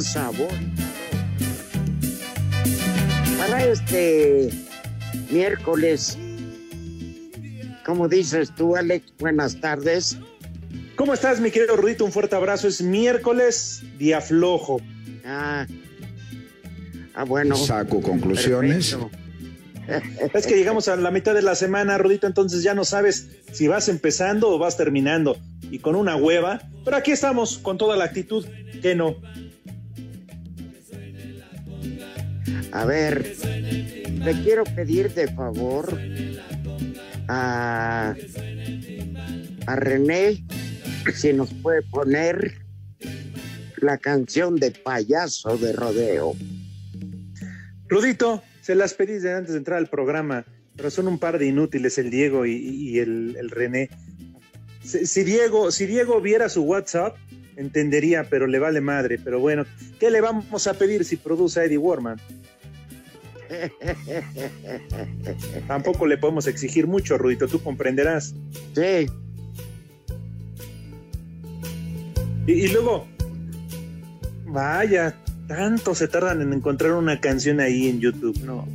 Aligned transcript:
Sabor. 0.00 0.48
Para 3.38 3.64
este 3.64 4.50
miércoles, 5.30 6.18
como 7.84 8.08
dices 8.08 8.54
tú, 8.54 8.76
Alex, 8.76 9.12
buenas 9.18 9.60
tardes. 9.60 10.18
¿Cómo 10.96 11.14
estás, 11.14 11.40
mi 11.40 11.50
querido 11.50 11.76
Rudito? 11.76 12.04
Un 12.04 12.12
fuerte 12.12 12.36
abrazo. 12.36 12.68
Es 12.68 12.82
miércoles, 12.82 13.82
día 13.98 14.20
flojo. 14.20 14.80
Ah, 15.24 15.66
ah 17.14 17.24
bueno. 17.24 17.56
Saco 17.56 18.02
conclusiones. 18.02 18.96
perfecto. 19.86 20.38
Es 20.38 20.46
que 20.46 20.56
llegamos 20.56 20.88
a 20.88 20.96
la 20.96 21.10
mitad 21.10 21.34
de 21.34 21.42
la 21.42 21.54
semana, 21.54 21.96
Rudito, 21.98 22.26
entonces 22.26 22.62
ya 22.62 22.74
no 22.74 22.84
sabes 22.84 23.28
si 23.52 23.68
vas 23.68 23.88
empezando 23.88 24.50
o 24.50 24.58
vas 24.58 24.76
terminando. 24.76 25.38
Y 25.70 25.78
con 25.78 25.94
una 25.94 26.16
hueva. 26.16 26.60
Pero 26.84 26.96
aquí 26.96 27.12
estamos 27.12 27.58
con 27.58 27.78
toda 27.78 27.96
la 27.96 28.04
actitud. 28.04 28.44
que 28.82 28.94
no? 28.94 29.16
A 32.72 32.84
ver, 32.84 33.34
le 33.44 34.42
quiero 34.42 34.64
pedir 34.64 35.12
de 35.14 35.28
favor 35.28 35.98
a, 37.28 38.14
a 39.66 39.76
René 39.76 40.44
si 41.14 41.32
nos 41.32 41.52
puede 41.54 41.82
poner 41.82 42.54
la 43.80 43.98
canción 43.98 44.56
de 44.56 44.70
payaso 44.70 45.56
de 45.56 45.72
rodeo. 45.72 46.34
Rudito, 47.88 48.42
se 48.60 48.74
las 48.74 48.94
pedí 48.94 49.26
antes 49.26 49.52
de 49.52 49.58
entrar 49.58 49.78
al 49.78 49.86
programa, 49.86 50.44
pero 50.76 50.90
son 50.90 51.08
un 51.08 51.18
par 51.18 51.38
de 51.38 51.46
inútiles 51.46 51.96
el 51.98 52.10
Diego 52.10 52.44
y, 52.44 52.52
y 52.52 52.98
el, 52.98 53.50
René. 53.50 53.88
Si, 54.82 55.06
si 55.06 55.24
Diego, 55.24 55.70
si 55.70 55.86
Diego 55.86 56.20
viera 56.20 56.48
su 56.48 56.62
WhatsApp, 56.62 57.16
entendería, 57.56 58.24
pero 58.28 58.46
le 58.46 58.58
vale 58.58 58.80
madre. 58.80 59.18
Pero 59.18 59.40
bueno, 59.40 59.64
¿qué 59.98 60.10
le 60.10 60.20
vamos 60.20 60.66
a 60.66 60.74
pedir 60.74 61.04
si 61.04 61.16
produce 61.16 61.60
a 61.60 61.64
Eddie 61.64 61.78
Warman? 61.78 62.20
Tampoco 65.66 66.06
le 66.06 66.18
podemos 66.18 66.46
exigir 66.46 66.86
mucho, 66.86 67.18
Rudito, 67.18 67.48
tú 67.48 67.62
comprenderás. 67.62 68.34
Sí, 68.74 69.08
Y, 72.46 72.52
y 72.52 72.68
luego, 72.68 73.06
vaya, 74.46 75.14
tanto 75.46 75.94
se 75.94 76.08
tardan 76.08 76.40
en 76.40 76.54
encontrar 76.54 76.92
una 76.92 77.20
canción 77.20 77.60
ahí 77.60 77.88
en 77.88 78.00
YouTube, 78.00 78.38
¿no? 78.42 78.66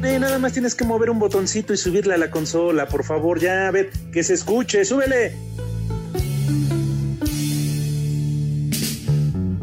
René, 0.00 0.18
nada 0.18 0.38
más 0.38 0.54
tienes 0.54 0.74
que 0.74 0.86
mover 0.86 1.10
un 1.10 1.18
botoncito 1.18 1.74
y 1.74 1.76
subirle 1.76 2.14
a 2.14 2.16
la 2.16 2.30
consola, 2.30 2.88
por 2.88 3.04
favor, 3.04 3.38
ya, 3.38 3.68
a 3.68 3.70
ver, 3.70 3.90
que 4.12 4.22
se 4.22 4.32
escuche, 4.32 4.82
súbele. 4.86 5.34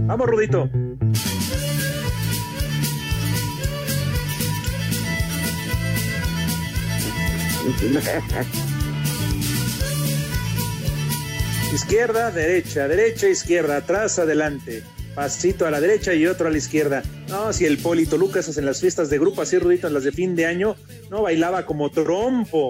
Vamos, 0.06 0.28
Rudito. 0.28 0.70
Izquierda, 11.74 12.31
derecha, 12.31 12.88
derecha, 12.88 13.28
izquierda, 13.28 13.75
atrás, 13.78 14.19
adelante. 14.19 14.84
Pasito 15.17 15.66
a 15.66 15.72
la 15.72 15.81
derecha 15.81 16.13
y 16.13 16.28
otro 16.28 16.47
a 16.47 16.51
la 16.51 16.59
izquierda. 16.59 17.01
No, 17.28 17.51
si 17.51 17.66
el 17.66 17.79
Polito 17.79 18.19
Lucas 18.19 18.55
en 18.55 18.67
las 18.67 18.81
fiestas 18.81 19.09
de 19.09 19.17
grupo 19.17 19.41
así 19.41 19.57
ruditas, 19.57 19.91
las 19.91 20.03
de 20.03 20.11
fin 20.11 20.35
de 20.35 20.45
año, 20.45 20.75
no 21.09 21.23
bailaba 21.23 21.66
como 21.66 21.89
trompo. 21.89 22.69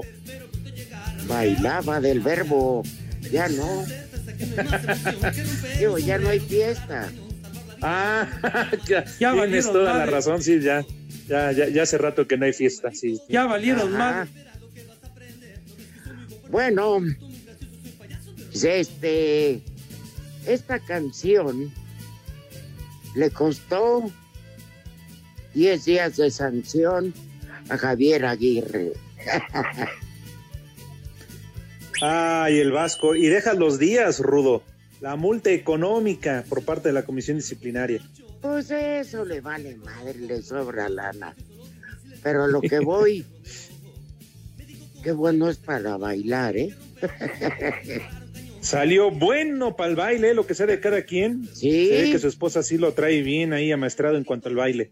bailaba 1.28 2.00
del 2.00 2.22
verbo, 2.22 2.84
ya 3.30 3.50
no. 3.50 3.84
Digo, 5.78 5.98
ya 5.98 6.20
no 6.20 6.30
hay 6.30 6.40
fiesta. 6.40 7.12
Ah, 7.82 8.30
ya, 8.88 9.04
Ya 9.20 9.34
tienes 9.34 9.66
toda 9.66 9.98
la 9.98 10.06
razón, 10.06 10.42
sí, 10.42 10.62
ya, 10.62 10.86
ya, 11.28 11.52
ya, 11.52 11.68
ya 11.68 11.84
hace 11.84 11.98
rato 11.98 12.30
que 12.30 12.38
no 12.38 12.46
hay 12.46 12.54
fiesta, 12.54 12.94
sí. 12.94 13.20
Ya 13.28 13.46
valieron 13.46 13.92
mal. 13.92 14.30
Bueno, 16.50 17.00
este, 18.54 19.60
esta 20.46 20.80
canción 20.80 21.74
le 23.18 23.32
costó 23.32 24.12
10 25.56 25.86
días 25.86 26.18
de 26.18 26.30
sanción 26.30 27.14
a 27.68 27.78
Javier 27.78 28.26
Aguirre. 28.26 28.94
Ay, 32.02 32.60
el 32.60 32.72
Vasco. 32.72 33.16
Y 33.16 33.26
deja 33.26 33.56
los 33.56 33.80
días, 33.80 34.20
Rudo. 34.20 34.62
La 35.02 35.16
multa 35.16 35.50
económica 35.50 36.46
por 36.48 36.64
parte 36.64 36.90
de 36.90 36.94
la 36.94 37.06
comisión 37.06 37.38
disciplinaria. 37.38 38.02
Pues 38.40 38.70
eso 38.70 39.26
le 39.26 39.42
vale 39.42 39.76
madre, 39.78 40.20
le 40.20 40.44
sobra 40.44 40.88
lana. 40.88 41.36
Pero 42.22 42.48
lo 42.48 42.62
que 42.62 42.80
voy, 42.80 43.26
qué 45.04 45.12
bueno 45.12 45.50
es 45.50 45.58
para 45.58 45.98
bailar, 45.98 46.56
¿eh? 46.56 46.76
Salió 48.68 49.12
bueno 49.12 49.78
para 49.78 49.90
el 49.90 49.96
baile, 49.96 50.34
lo 50.34 50.46
que 50.46 50.54
sea 50.54 50.66
de 50.66 50.82
cada 50.82 51.04
quien. 51.04 51.48
Sí. 51.56 51.88
Se 51.88 52.02
ve 52.02 52.12
que 52.12 52.20
su 52.20 52.28
esposa 52.28 52.62
sí 52.64 52.78
lo 52.78 52.92
trae 52.92 53.22
bien 53.22 53.54
ahí 53.54 53.72
amaestrado 53.72 54.18
en 54.18 54.26
cuanto 54.26 54.50
al 54.50 54.56
baile. 54.56 54.90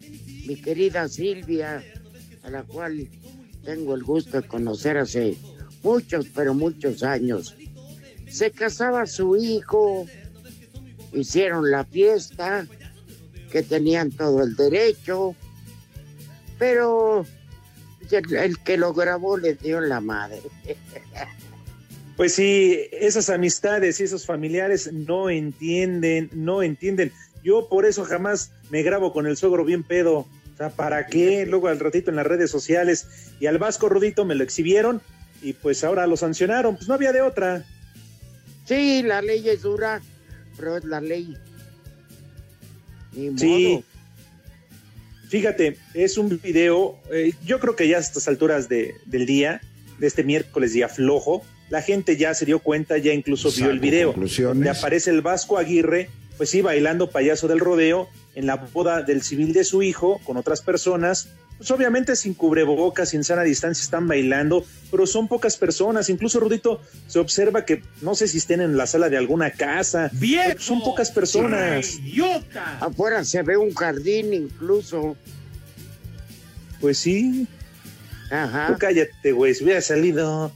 mi 0.48 0.56
querida 0.56 1.10
Silvia, 1.10 1.84
a 2.44 2.50
la 2.50 2.64
cual 2.64 3.10
tengo 3.66 3.94
el 3.94 4.04
gusto 4.04 4.40
de 4.40 4.48
conocer 4.48 4.98
hace 4.98 5.36
muchos, 5.84 6.28
pero 6.34 6.54
muchos 6.54 7.04
años. 7.04 7.58
Se 8.30 8.50
casaba 8.52 9.06
su 9.08 9.36
hijo, 9.36 10.06
hicieron 11.12 11.70
la 11.70 11.84
fiesta, 11.84 12.66
que 13.52 13.62
tenían 13.62 14.10
todo 14.10 14.42
el 14.42 14.56
derecho, 14.56 15.36
pero 16.58 17.26
el, 18.10 18.58
que 18.60 18.78
lo 18.78 18.94
grabó 18.94 19.38
le 19.38 19.56
dio 19.56 19.82
la 19.82 20.00
madre. 20.00 20.40
Pues 22.16 22.34
sí, 22.34 22.88
esas 22.92 23.30
amistades 23.30 24.00
y 24.00 24.04
esos 24.04 24.26
familiares 24.26 24.92
no 24.94 25.30
entienden, 25.30 26.30
no 26.34 26.64
entienden. 26.64 27.12
Yo 27.44 27.68
por 27.68 27.86
eso 27.86 28.06
jamás 28.06 28.52
me 28.70 28.84
grabo 28.84 29.12
con 29.12 29.28
el 29.28 29.36
suegro 29.36 29.66
bien 29.66 29.84
pedo. 29.84 30.20
O 30.20 30.58
sea, 30.58 30.70
¿para 30.70 31.08
qué? 31.08 31.46
Luego 31.46 31.68
al 31.68 31.80
ratito 31.80 32.10
en 32.10 32.16
las 32.16 32.26
redes 32.26 32.50
sociales. 32.50 33.34
Y 33.40 33.48
al 33.48 33.58
Vasco 33.58 33.90
Rudito 33.90 34.24
me 34.24 34.36
lo 34.36 34.44
exhibieron 34.44 35.02
y 35.42 35.54
pues 35.54 35.84
ahora 35.84 36.08
lo 36.08 36.16
sancionaron. 36.16 36.78
Pues 36.78 36.88
no 36.88 36.94
había 36.94 37.12
de 37.12 37.22
otra. 37.22 37.66
Sí, 38.66 39.04
la 39.04 39.22
ley 39.22 39.48
es 39.50 39.62
dura, 39.62 40.02
pero 40.56 40.78
es 40.78 40.86
la 40.86 41.02
ley. 41.02 41.36
sí. 43.38 43.84
Fíjate, 45.28 45.78
es 45.96 46.18
un 46.18 46.40
video, 46.42 47.00
eh, 47.12 47.34
yo 47.44 47.60
creo 47.60 47.76
que 47.76 47.88
ya 47.88 47.98
a 47.98 48.00
estas 48.00 48.28
alturas 48.28 48.70
de, 48.70 48.94
del 49.06 49.26
día, 49.26 49.60
de 49.98 50.06
este 50.08 50.24
miércoles 50.24 50.72
día 50.72 50.88
flojo, 50.88 51.44
la 51.70 51.82
gente 51.82 52.18
ya 52.18 52.34
se 52.34 52.46
dio 52.46 52.60
cuenta, 52.60 52.98
ya 52.98 53.14
incluso 53.14 53.52
vio 53.52 53.70
el 53.70 53.80
video. 53.80 54.14
Donde 54.14 54.70
aparece 54.70 55.10
el 55.10 55.22
Vasco 55.22 55.58
Aguirre, 55.58 56.10
pues 56.38 56.50
sí, 56.50 56.62
bailando 56.62 57.10
payaso 57.10 57.48
del 57.48 57.60
rodeo 57.60 58.10
en 58.36 58.46
la 58.46 58.56
boda 58.56 59.02
del 59.02 59.24
civil 59.24 59.54
de 59.54 59.64
su 59.64 59.82
hijo 59.82 60.20
con 60.26 60.38
otras 60.38 60.62
personas. 60.62 61.30
Pues 61.58 61.72
obviamente 61.72 62.18
sin 62.18 62.34
cubrebocas, 62.34 63.10
sin 63.10 63.24
sana 63.24 63.44
distancia 63.44 63.82
están 63.82 64.10
bailando, 64.10 64.66
pero 64.92 65.08
son 65.08 65.30
pocas 65.30 65.56
personas. 65.56 66.10
Incluso 66.10 66.42
Rudito 66.42 66.82
se 67.08 67.18
observa 67.20 67.64
que 67.64 67.82
no 68.02 68.14
sé 68.14 68.28
si 68.28 68.40
estén 68.40 68.60
en 68.60 68.76
la 68.76 68.88
sala 68.88 69.10
de 69.10 69.16
alguna 69.18 69.52
casa. 69.52 70.10
¡Viejo! 70.12 70.60
Son 70.60 70.82
pocas 70.82 71.12
personas. 71.12 71.96
¡Idiota! 71.96 72.80
Afuera 72.82 73.24
se 73.24 73.42
ve 73.42 73.56
un 73.56 73.74
jardín 73.74 74.34
incluso. 74.34 75.16
Pues 76.82 76.98
sí. 76.98 77.48
Ajá. 78.30 78.68
Tú 78.68 78.78
cállate, 78.78 79.32
güey, 79.32 79.56
si 79.56 79.64
hubiera 79.64 79.82
salido. 79.82 80.52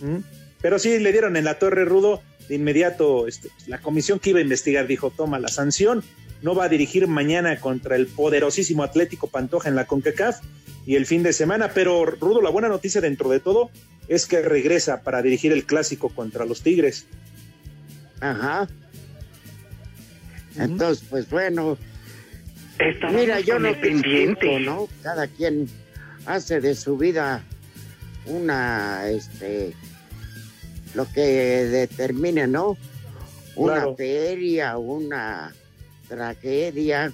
¿Mm? 0.00 0.41
Pero 0.62 0.78
sí, 0.78 0.98
le 0.98 1.12
dieron 1.12 1.36
en 1.36 1.44
la 1.44 1.58
torre 1.58 1.84
rudo. 1.84 2.22
De 2.48 2.56
inmediato, 2.56 3.28
este, 3.28 3.50
la 3.66 3.78
comisión 3.78 4.18
que 4.18 4.30
iba 4.30 4.38
a 4.38 4.42
investigar 4.42 4.86
dijo, 4.86 5.10
toma 5.10 5.38
la 5.38 5.48
sanción. 5.48 6.02
No 6.42 6.54
va 6.54 6.64
a 6.64 6.68
dirigir 6.68 7.06
mañana 7.06 7.60
contra 7.60 7.96
el 7.96 8.06
poderosísimo 8.06 8.82
Atlético 8.82 9.28
Pantoja 9.28 9.68
en 9.68 9.76
la 9.76 9.86
CONCACAF 9.86 10.40
y 10.86 10.96
el 10.96 11.06
fin 11.06 11.22
de 11.22 11.32
semana. 11.32 11.70
Pero, 11.72 12.04
Rudo, 12.04 12.42
la 12.42 12.50
buena 12.50 12.68
noticia 12.68 13.00
dentro 13.00 13.30
de 13.30 13.40
todo 13.40 13.70
es 14.08 14.26
que 14.26 14.42
regresa 14.42 15.02
para 15.02 15.22
dirigir 15.22 15.52
el 15.52 15.64
clásico 15.64 16.08
contra 16.08 16.44
los 16.44 16.62
Tigres. 16.62 17.06
Ajá. 18.20 18.68
Entonces, 20.56 21.04
pues 21.08 21.28
bueno. 21.30 21.78
Mira, 23.12 23.40
yo 23.40 23.58
no 23.58 23.72
critico, 23.80 24.58
¿no? 24.58 24.88
Cada 25.02 25.28
quien 25.28 25.68
hace 26.26 26.60
de 26.60 26.74
su 26.74 26.96
vida 26.96 27.44
una, 28.26 29.08
este, 29.08 29.72
lo 30.94 31.10
que 31.12 31.22
determine, 31.22 32.46
¿no? 32.46 32.76
Una 33.56 33.94
feria, 33.94 34.78
una 34.78 35.54
tragedia. 36.08 37.12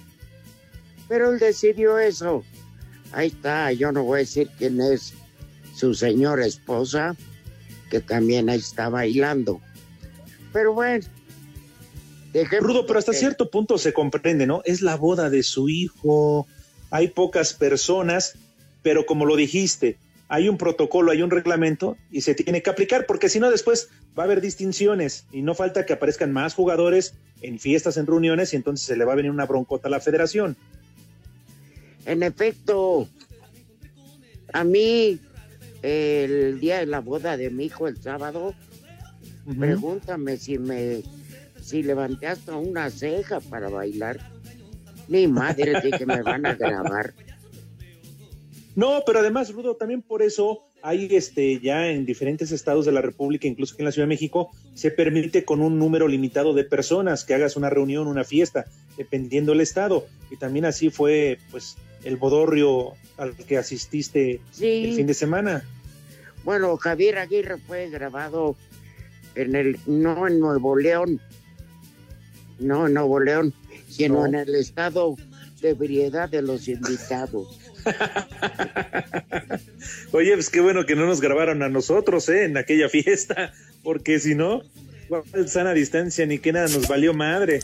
Pero 1.07 1.31
él 1.31 1.39
decidió 1.39 1.97
eso. 1.99 2.43
Ahí 3.11 3.27
está, 3.27 3.71
yo 3.71 3.91
no 3.91 4.03
voy 4.03 4.17
a 4.17 4.19
decir 4.19 4.49
quién 4.57 4.79
es 4.79 5.13
su 5.75 5.93
señora 5.93 6.45
esposa, 6.45 7.15
que 7.89 7.99
también 7.99 8.49
ahí 8.49 8.59
está 8.59 8.89
bailando. 8.89 9.61
Pero 10.53 10.73
bueno. 10.73 11.05
Rudo, 12.59 12.85
pero 12.85 12.99
hasta 12.99 13.13
cierto 13.13 13.49
punto 13.49 13.77
se 13.79 13.91
comprende, 13.91 14.45
¿no? 14.45 14.61
Es 14.65 14.81
la 14.81 14.95
boda 14.95 15.31
de 15.31 15.41
su 15.41 15.67
hijo, 15.67 16.47
hay 16.91 17.07
pocas 17.07 17.53
personas, 17.53 18.35
pero 18.83 19.05
como 19.07 19.25
lo 19.25 19.35
dijiste, 19.35 19.97
hay 20.29 20.47
un 20.47 20.57
protocolo, 20.57 21.11
hay 21.11 21.23
un 21.23 21.31
reglamento 21.31 21.97
y 22.11 22.21
se 22.21 22.35
tiene 22.35 22.61
que 22.61 22.69
aplicar, 22.69 23.07
porque 23.07 23.29
si 23.29 23.39
no 23.39 23.49
después 23.49 23.89
va 24.17 24.23
a 24.23 24.25
haber 24.25 24.41
distinciones 24.41 25.25
y 25.31 25.41
no 25.41 25.55
falta 25.55 25.85
que 25.87 25.93
aparezcan 25.93 26.31
más 26.31 26.53
jugadores 26.53 27.15
en 27.41 27.59
fiestas, 27.59 27.97
en 27.97 28.05
reuniones 28.05 28.53
y 28.53 28.55
entonces 28.55 28.85
se 28.85 28.95
le 28.95 29.05
va 29.05 29.13
a 29.13 29.15
venir 29.15 29.31
una 29.31 29.47
broncota 29.47 29.87
a 29.87 29.91
la 29.91 29.99
federación. 29.99 30.55
En 32.05 32.21
efecto, 32.21 33.09
a 34.53 34.63
mí 34.63 35.19
el 35.81 36.59
día 36.59 36.77
de 36.77 36.85
la 36.85 36.99
boda 36.99 37.35
de 37.35 37.49
mi 37.49 37.65
hijo 37.65 37.87
el 37.87 38.01
sábado, 38.01 38.53
pregúntame 39.57 40.37
si 40.37 40.59
me 40.59 41.01
si 41.59 41.83
levanté 41.83 42.27
hasta 42.27 42.55
una 42.55 42.89
ceja 42.91 43.39
para 43.39 43.69
bailar. 43.69 44.19
Ni 45.07 45.27
madre 45.27 45.81
de 45.81 45.91
que 45.91 46.05
me 46.05 46.21
van 46.21 46.45
a 46.45 46.53
grabar. 46.59 47.13
No, 48.79 49.03
pero 49.05 49.19
además, 49.19 49.51
Rudo, 49.51 49.75
también 49.75 50.01
por 50.01 50.21
eso 50.21 50.63
hay 50.81 51.09
este 51.11 51.59
ya 51.59 51.89
en 51.89 52.05
diferentes 52.05 52.53
estados 52.53 52.85
de 52.85 52.93
la 52.93 53.01
República, 53.01 53.45
incluso 53.45 53.73
aquí 53.73 53.81
en 53.81 53.87
la 53.87 53.91
Ciudad 53.91 54.05
de 54.05 54.15
México, 54.15 54.51
se 54.73 54.89
permite 54.89 55.43
con 55.43 55.59
un 55.59 55.77
número 55.77 56.07
limitado 56.07 56.53
de 56.53 56.63
personas 56.63 57.25
que 57.25 57.33
hagas 57.33 57.57
una 57.57 57.69
reunión, 57.69 58.07
una 58.07 58.23
fiesta, 58.23 58.67
dependiendo 58.95 59.51
del 59.51 59.59
estado. 59.59 60.07
Y 60.31 60.37
también 60.37 60.63
así 60.63 60.89
fue, 60.91 61.39
pues, 61.51 61.75
el 62.05 62.15
bodorrio 62.15 62.93
al 63.17 63.35
que 63.35 63.57
asististe 63.57 64.39
el 64.61 64.95
fin 64.95 65.07
de 65.07 65.13
semana. 65.13 65.65
Bueno, 66.45 66.77
Javier 66.77 67.17
Aguirre 67.17 67.57
fue 67.57 67.89
grabado 67.89 68.55
en 69.35 69.57
el, 69.57 69.77
no 69.87 70.25
en 70.25 70.39
Nuevo 70.39 70.77
León, 70.77 71.19
no 72.59 72.87
en 72.87 72.93
Nuevo 72.93 73.19
León, 73.19 73.53
sino 73.89 74.25
en 74.25 74.35
el 74.35 74.55
estado 74.55 75.17
de 75.59 75.71
ebriedad 75.71 76.29
de 76.29 76.41
los 76.41 76.69
invitados. 76.69 77.59
Oye, 80.11 80.33
pues 80.33 80.49
qué 80.49 80.59
bueno 80.59 80.85
que 80.85 80.95
no 80.95 81.05
nos 81.05 81.21
grabaron 81.21 81.63
a 81.63 81.69
nosotros, 81.69 82.27
¿eh? 82.29 82.45
En 82.45 82.57
aquella 82.57 82.89
fiesta, 82.89 83.53
porque 83.83 84.19
si 84.19 84.35
no, 84.35 84.63
sana 85.47 85.73
distancia 85.73 86.25
ni 86.25 86.39
que 86.39 86.53
nada 86.53 86.67
nos 86.67 86.87
valió 86.87 87.13
madre. 87.13 87.59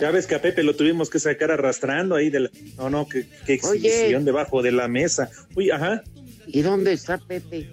ya 0.00 0.10
ves 0.10 0.26
que 0.26 0.34
a 0.34 0.42
Pepe 0.42 0.62
lo 0.62 0.76
tuvimos 0.76 1.10
que 1.10 1.18
sacar 1.18 1.50
arrastrando 1.50 2.14
ahí 2.14 2.30
de 2.30 2.40
la... 2.40 2.50
No, 2.76 2.90
no, 2.90 3.08
que, 3.08 3.26
exhibición 3.46 4.24
debajo 4.24 4.62
de 4.62 4.72
la 4.72 4.88
mesa. 4.88 5.30
Uy, 5.54 5.70
ajá. 5.70 6.02
¿Y 6.46 6.62
dónde 6.62 6.92
está 6.92 7.18
Pepe? 7.18 7.68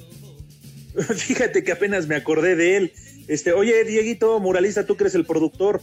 Fíjate 1.16 1.64
que 1.64 1.72
apenas 1.72 2.08
me 2.08 2.16
acordé 2.16 2.56
de 2.56 2.78
él. 2.78 2.94
Este, 3.28 3.54
oye, 3.54 3.84
Dieguito, 3.84 4.40
muralista, 4.40 4.86
tú 4.86 4.96
que 4.96 5.04
eres 5.04 5.16
el 5.16 5.26
productor. 5.26 5.82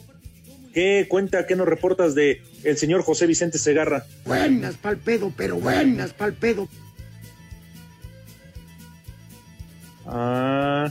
¿Qué 0.73 1.07
cuenta, 1.09 1.47
qué 1.47 1.55
nos 1.55 1.69
reportas 1.69 2.15
de 2.15 2.43
el 2.65 2.79
señor 2.79 3.03
José 3.03 3.27
Vicente 3.27 3.59
Segarra? 3.59 4.07
Buenas 4.25 4.77
pal 4.77 4.97
pedo, 4.97 5.33
pero 5.37 5.57
buenas 5.57 6.15
pal 6.15 6.33
pedo. 6.33 6.69
Ah, 10.07 10.91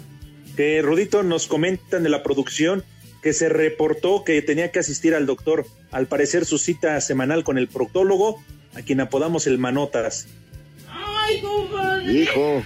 que 0.56 0.82
Rudito 0.82 1.24
nos 1.24 1.48
comentan 1.48 2.04
de 2.04 2.10
la 2.10 2.22
producción 2.22 2.84
que 3.24 3.34
se 3.34 3.50
reportó 3.50 4.24
que 4.24 4.42
tenía 4.42 4.72
que 4.72 4.80
asistir 4.80 5.16
al 5.16 5.26
doctor, 5.26 5.66
al 5.92 6.08
parecer 6.08 6.46
su 6.46 6.58
cita 6.58 7.00
semanal 7.02 7.44
con 7.44 7.58
el 7.58 7.68
proctólogo, 7.68 8.44
a 8.76 8.82
quien 8.82 9.00
apodamos 9.02 9.48
el 9.48 9.58
Manotas. 9.58 10.28
¡Ay, 10.88 11.42
Hijo, 12.22 12.64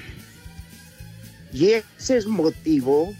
¿y 1.53 1.71
ese 1.71 2.17
es 2.17 2.25
motivo? 2.25 3.13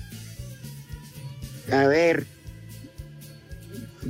A 1.72 1.88
ver, 1.88 2.26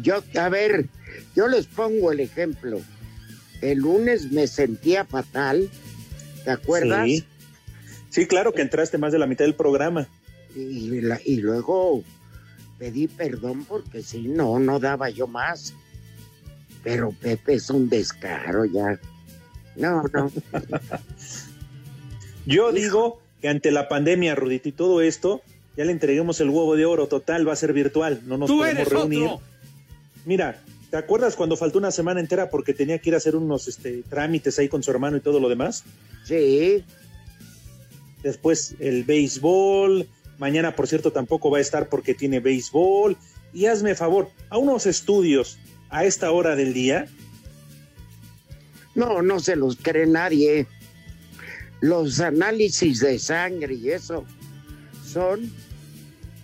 yo, 0.02 0.24
a 0.40 0.50
ver, 0.50 0.88
yo 1.36 1.48
les 1.48 1.68
pongo 1.68 2.12
el 2.12 2.20
ejemplo. 2.20 2.82
El 3.62 3.80
lunes 3.80 4.32
me 4.32 4.48
sentía 4.48 5.06
fatal, 5.06 5.70
¿te 6.44 6.52
acuerdas? 6.52 7.10
Sí, 8.10 8.28
claro 8.28 8.54
que 8.54 8.62
entraste 8.62 8.98
más 8.98 9.12
de 9.12 9.20
la 9.20 9.28
mitad 9.28 9.46
del 9.46 9.56
programa. 9.56 10.08
Y, 10.56 10.90
y 11.26 11.38
luego 11.38 12.04
pedí 12.78 13.08
perdón 13.08 13.66
porque 13.66 14.04
si 14.04 14.28
no, 14.28 14.60
no 14.60 14.80
daba 14.80 15.10
yo 15.10 15.28
más. 15.28 15.74
Pero 16.84 17.12
Pepe 17.12 17.56
es 17.56 17.70
un 17.70 17.90
descaro 17.90 18.66
ya. 18.66 19.00
No, 19.76 20.04
no. 20.14 20.32
yo 22.46 22.72
digo 22.72 23.20
que 23.42 23.50
ante 23.50 23.72
la 23.72 23.90
pandemia, 23.90 24.36
Rudito, 24.36 24.70
y 24.70 24.72
todo 24.72 25.02
esto, 25.02 25.42
ya 25.76 25.86
le 25.86 25.92
entreguemos 25.92 26.40
el 26.42 26.50
huevo 26.50 26.76
de 26.76 26.86
oro 26.86 27.08
total, 27.08 27.48
va 27.48 27.54
a 27.54 27.58
ser 27.58 27.74
virtual, 27.74 28.22
no 28.26 28.38
nos 28.38 28.50
podemos 28.50 28.88
reunir. 28.88 29.30
Mira, 30.26 30.62
¿te 30.90 30.98
acuerdas 30.98 31.36
cuando 31.36 31.56
faltó 31.56 31.78
una 31.78 31.92
semana 31.92 32.20
entera 32.20 32.50
porque 32.50 32.74
tenía 32.74 33.00
que 33.00 33.10
ir 33.10 33.14
a 33.14 33.18
hacer 33.18 33.36
unos 33.36 33.68
este, 33.68 34.04
trámites 34.10 34.58
ahí 34.60 34.68
con 34.68 34.84
su 34.84 34.92
hermano 34.92 35.18
y 35.18 35.22
todo 35.22 35.40
lo 35.40 35.50
demás? 35.50 35.84
Sí. 36.26 36.84
Después 38.24 38.76
el 38.80 39.04
béisbol. 39.04 40.08
Mañana, 40.40 40.76
por 40.76 40.88
cierto, 40.88 41.12
tampoco 41.12 41.50
va 41.50 41.60
a 41.60 41.62
estar 41.62 41.90
porque 41.90 42.14
tiene 42.14 42.40
béisbol. 42.40 43.16
Y 43.54 43.68
hazme 43.68 43.96
favor, 43.96 44.30
a 44.50 44.58
unos 44.58 44.86
estudios 44.86 45.58
a 45.90 46.04
esta 46.06 46.32
hora 46.32 46.56
del 46.56 46.74
día. 46.74 47.08
No, 48.96 49.22
no 49.22 49.40
se 49.40 49.56
los 49.56 49.78
cree 49.78 50.08
nadie. 50.08 50.68
los 51.82 52.20
análisis 52.20 53.00
de 53.00 53.20
sangre 53.20 53.76
y 53.76 53.92
eso 53.92 54.26
son 55.06 55.52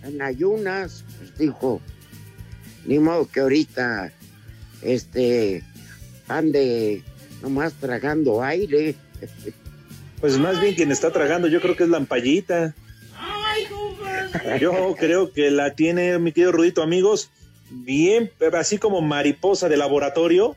en 0.04 0.22
ayunas, 0.22 1.04
pues 1.18 1.36
dijo, 1.38 1.80
ni 2.84 2.98
modo 2.98 3.28
que 3.28 3.40
ahorita 3.40 4.12
este 4.82 5.62
ande 6.28 7.02
nomás 7.42 7.74
tragando 7.74 8.42
aire. 8.42 8.94
Pues 10.20 10.38
más 10.38 10.60
bien 10.60 10.76
quien 10.76 10.92
está 10.92 11.10
tragando, 11.10 11.48
yo 11.48 11.60
creo 11.60 11.74
que 11.74 11.82
es 11.82 11.88
la 11.88 11.96
ampallita. 11.96 12.76
Yo 14.60 14.94
creo 14.96 15.32
que 15.32 15.50
la 15.50 15.74
tiene, 15.74 16.16
mi 16.20 16.30
querido 16.30 16.52
Rudito, 16.52 16.80
amigos, 16.80 17.30
bien, 17.70 18.30
así 18.52 18.78
como 18.78 19.00
mariposa 19.00 19.68
de 19.68 19.76
laboratorio, 19.76 20.56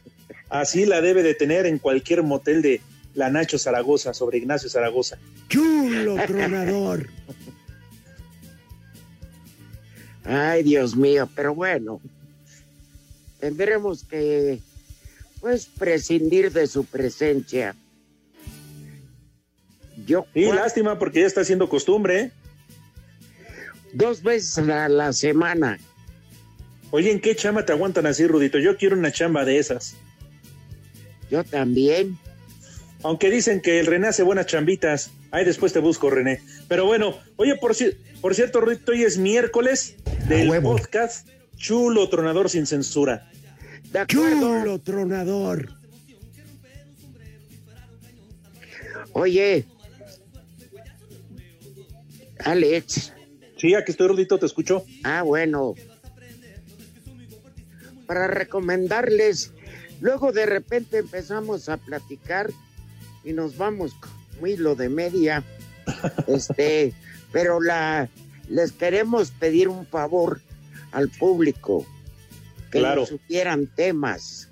así 0.50 0.86
la 0.86 1.02
debe 1.02 1.24
de 1.24 1.34
tener 1.34 1.66
en 1.66 1.80
cualquier 1.80 2.22
motel 2.22 2.62
de 2.62 2.82
la 3.16 3.32
Nacho 3.32 3.58
Zaragoza, 3.58 4.14
sobre 4.14 4.38
Ignacio 4.38 4.70
Zaragoza. 4.70 5.18
Chulo 5.50 6.16
tronador. 6.28 7.10
Ay, 10.26 10.64
Dios 10.64 10.96
mío, 10.96 11.30
pero 11.36 11.54
bueno, 11.54 12.02
tendremos 13.40 14.04
que, 14.04 14.60
pues, 15.40 15.66
prescindir 15.68 16.52
de 16.52 16.66
su 16.68 16.84
presencia. 16.86 17.76
Yo, 20.06 20.26
Sí, 20.34 20.46
lástima 20.52 21.00
porque 21.00 21.22
ya 21.22 21.28
está 21.28 21.42
haciendo 21.42 21.70
costumbre. 21.70 22.32
dos 23.94 24.22
veces 24.24 24.58
a 24.58 24.90
la 24.90 25.14
semana. 25.14 25.78
Oye, 26.92 27.12
¿en 27.12 27.22
qué 27.22 27.36
chamba 27.36 27.66
te 27.66 27.72
aguantan 27.72 28.06
así, 28.06 28.28
Rudito? 28.28 28.60
Yo 28.60 28.76
quiero 28.78 28.98
una 28.98 29.12
chamba 29.12 29.46
de 29.46 29.58
esas. 29.58 29.96
Yo 31.32 31.44
también. 31.44 32.18
Aunque 33.04 33.30
dicen 33.30 33.62
que 33.62 33.80
el 33.80 33.86
René 33.86 34.08
hace 34.08 34.24
buenas 34.24 34.48
chambitas. 34.48 35.12
Ahí 35.32 35.46
después 35.46 35.72
te 35.74 35.80
busco, 35.80 36.10
René. 36.10 36.42
Pero 36.68 36.86
bueno, 36.86 37.18
oye, 37.38 37.56
por, 37.56 37.74
ci- 37.74 37.96
por 38.22 38.36
cierto, 38.36 38.62
Rudito, 38.62 38.92
hoy 38.92 39.04
es 39.04 39.18
miércoles 39.18 39.96
del 40.28 40.50
huevo. 40.50 40.76
podcast 40.76 41.28
Chulo 41.58 42.10
Tronador 42.10 42.50
sin 42.50 42.66
Censura. 42.66 43.30
De. 43.92 44.06
Chulo 44.08 44.80
tronador. 44.80 45.70
Oye, 49.14 49.66
Alex. 52.40 53.14
Sí, 53.58 53.74
aquí 53.74 53.92
estoy, 53.92 54.08
Rudito, 54.08 54.38
te 54.38 54.46
escucho. 54.46 54.86
Ah, 55.04 55.22
bueno. 55.22 55.74
Para 58.06 58.28
recomendarles, 58.28 59.54
luego 60.02 60.32
de 60.32 60.46
repente 60.46 61.00
empezamos 61.00 61.70
a 61.70 61.78
platicar 61.78 62.52
y 63.24 63.34
nos 63.34 63.58
vamos 63.58 63.94
como 63.96 64.48
hilo 64.48 64.76
de 64.76 64.90
media. 64.90 65.44
Este, 66.28 66.94
pero 67.36 67.60
la 67.60 68.08
les 68.48 68.72
queremos 68.72 69.32
pedir 69.32 69.68
un 69.68 69.86
favor 69.86 70.40
al 70.94 71.10
público 71.10 71.86
que 72.72 72.80
Claro. 72.80 73.02
nos 73.02 73.10
sugieran 73.10 73.68
temas. 73.76 74.50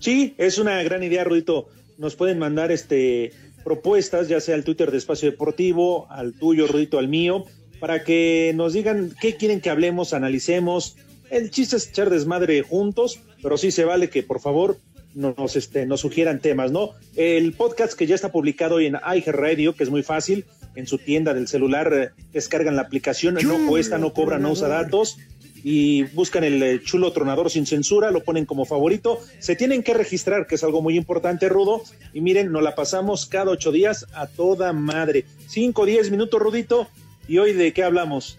Sí, 0.00 0.34
es 0.36 0.58
una 0.58 0.82
gran 0.82 1.02
idea, 1.02 1.24
Rudito. 1.24 1.70
Nos 1.96 2.14
pueden 2.14 2.38
mandar 2.38 2.70
este 2.72 3.32
propuestas, 3.64 4.28
ya 4.28 4.38
sea 4.38 4.54
al 4.54 4.64
Twitter 4.64 4.90
de 4.90 4.98
Espacio 4.98 5.30
Deportivo, 5.30 6.06
al 6.10 6.34
tuyo, 6.34 6.66
Rudito, 6.66 6.98
al 6.98 7.08
mío, 7.08 7.46
para 7.78 8.04
que 8.04 8.52
nos 8.54 8.74
digan 8.74 9.14
qué 9.18 9.36
quieren 9.36 9.62
que 9.62 9.70
hablemos, 9.70 10.12
analicemos. 10.12 10.96
El 11.30 11.50
chiste 11.50 11.76
es 11.76 11.88
echar 11.88 12.10
desmadre 12.10 12.60
juntos, 12.60 13.18
pero 13.42 13.56
sí 13.56 13.70
se 13.70 13.86
vale 13.86 14.10
que 14.10 14.22
por 14.22 14.40
favor 14.40 14.76
nos, 15.14 15.56
este, 15.56 15.86
nos 15.86 16.00
sugieran 16.00 16.40
temas, 16.40 16.70
¿no? 16.70 16.90
El 17.16 17.52
podcast 17.52 17.94
que 17.94 18.06
ya 18.06 18.14
está 18.14 18.30
publicado 18.32 18.76
hoy 18.76 18.86
en 18.86 18.94
iHeartRadio, 18.94 19.74
que 19.74 19.84
es 19.84 19.90
muy 19.90 20.02
fácil, 20.02 20.44
en 20.74 20.86
su 20.86 20.98
tienda 20.98 21.34
del 21.34 21.48
celular, 21.48 21.92
eh, 21.92 22.10
descargan 22.32 22.76
la 22.76 22.82
aplicación, 22.82 23.34
no 23.34 23.66
cuesta, 23.68 23.98
no 23.98 24.12
cobra, 24.12 24.38
no 24.38 24.52
usa 24.52 24.68
datos 24.68 25.18
y 25.62 26.04
buscan 26.14 26.44
el 26.44 26.62
eh, 26.62 26.80
chulo 26.82 27.12
tronador 27.12 27.50
sin 27.50 27.66
censura, 27.66 28.10
lo 28.10 28.22
ponen 28.22 28.46
como 28.46 28.64
favorito. 28.64 29.20
Se 29.38 29.56
tienen 29.56 29.82
que 29.82 29.94
registrar, 29.94 30.46
que 30.46 30.54
es 30.54 30.64
algo 30.64 30.82
muy 30.82 30.96
importante, 30.96 31.48
Rudo. 31.48 31.82
Y 32.12 32.20
miren, 32.20 32.52
nos 32.52 32.62
la 32.62 32.74
pasamos 32.74 33.26
cada 33.26 33.50
ocho 33.50 33.72
días 33.72 34.06
a 34.14 34.26
toda 34.26 34.72
madre. 34.72 35.24
Cinco, 35.46 35.86
diez 35.86 36.10
minutos, 36.10 36.40
Rudito. 36.40 36.88
¿Y 37.28 37.38
hoy 37.38 37.52
de 37.52 37.72
qué 37.72 37.84
hablamos? 37.84 38.38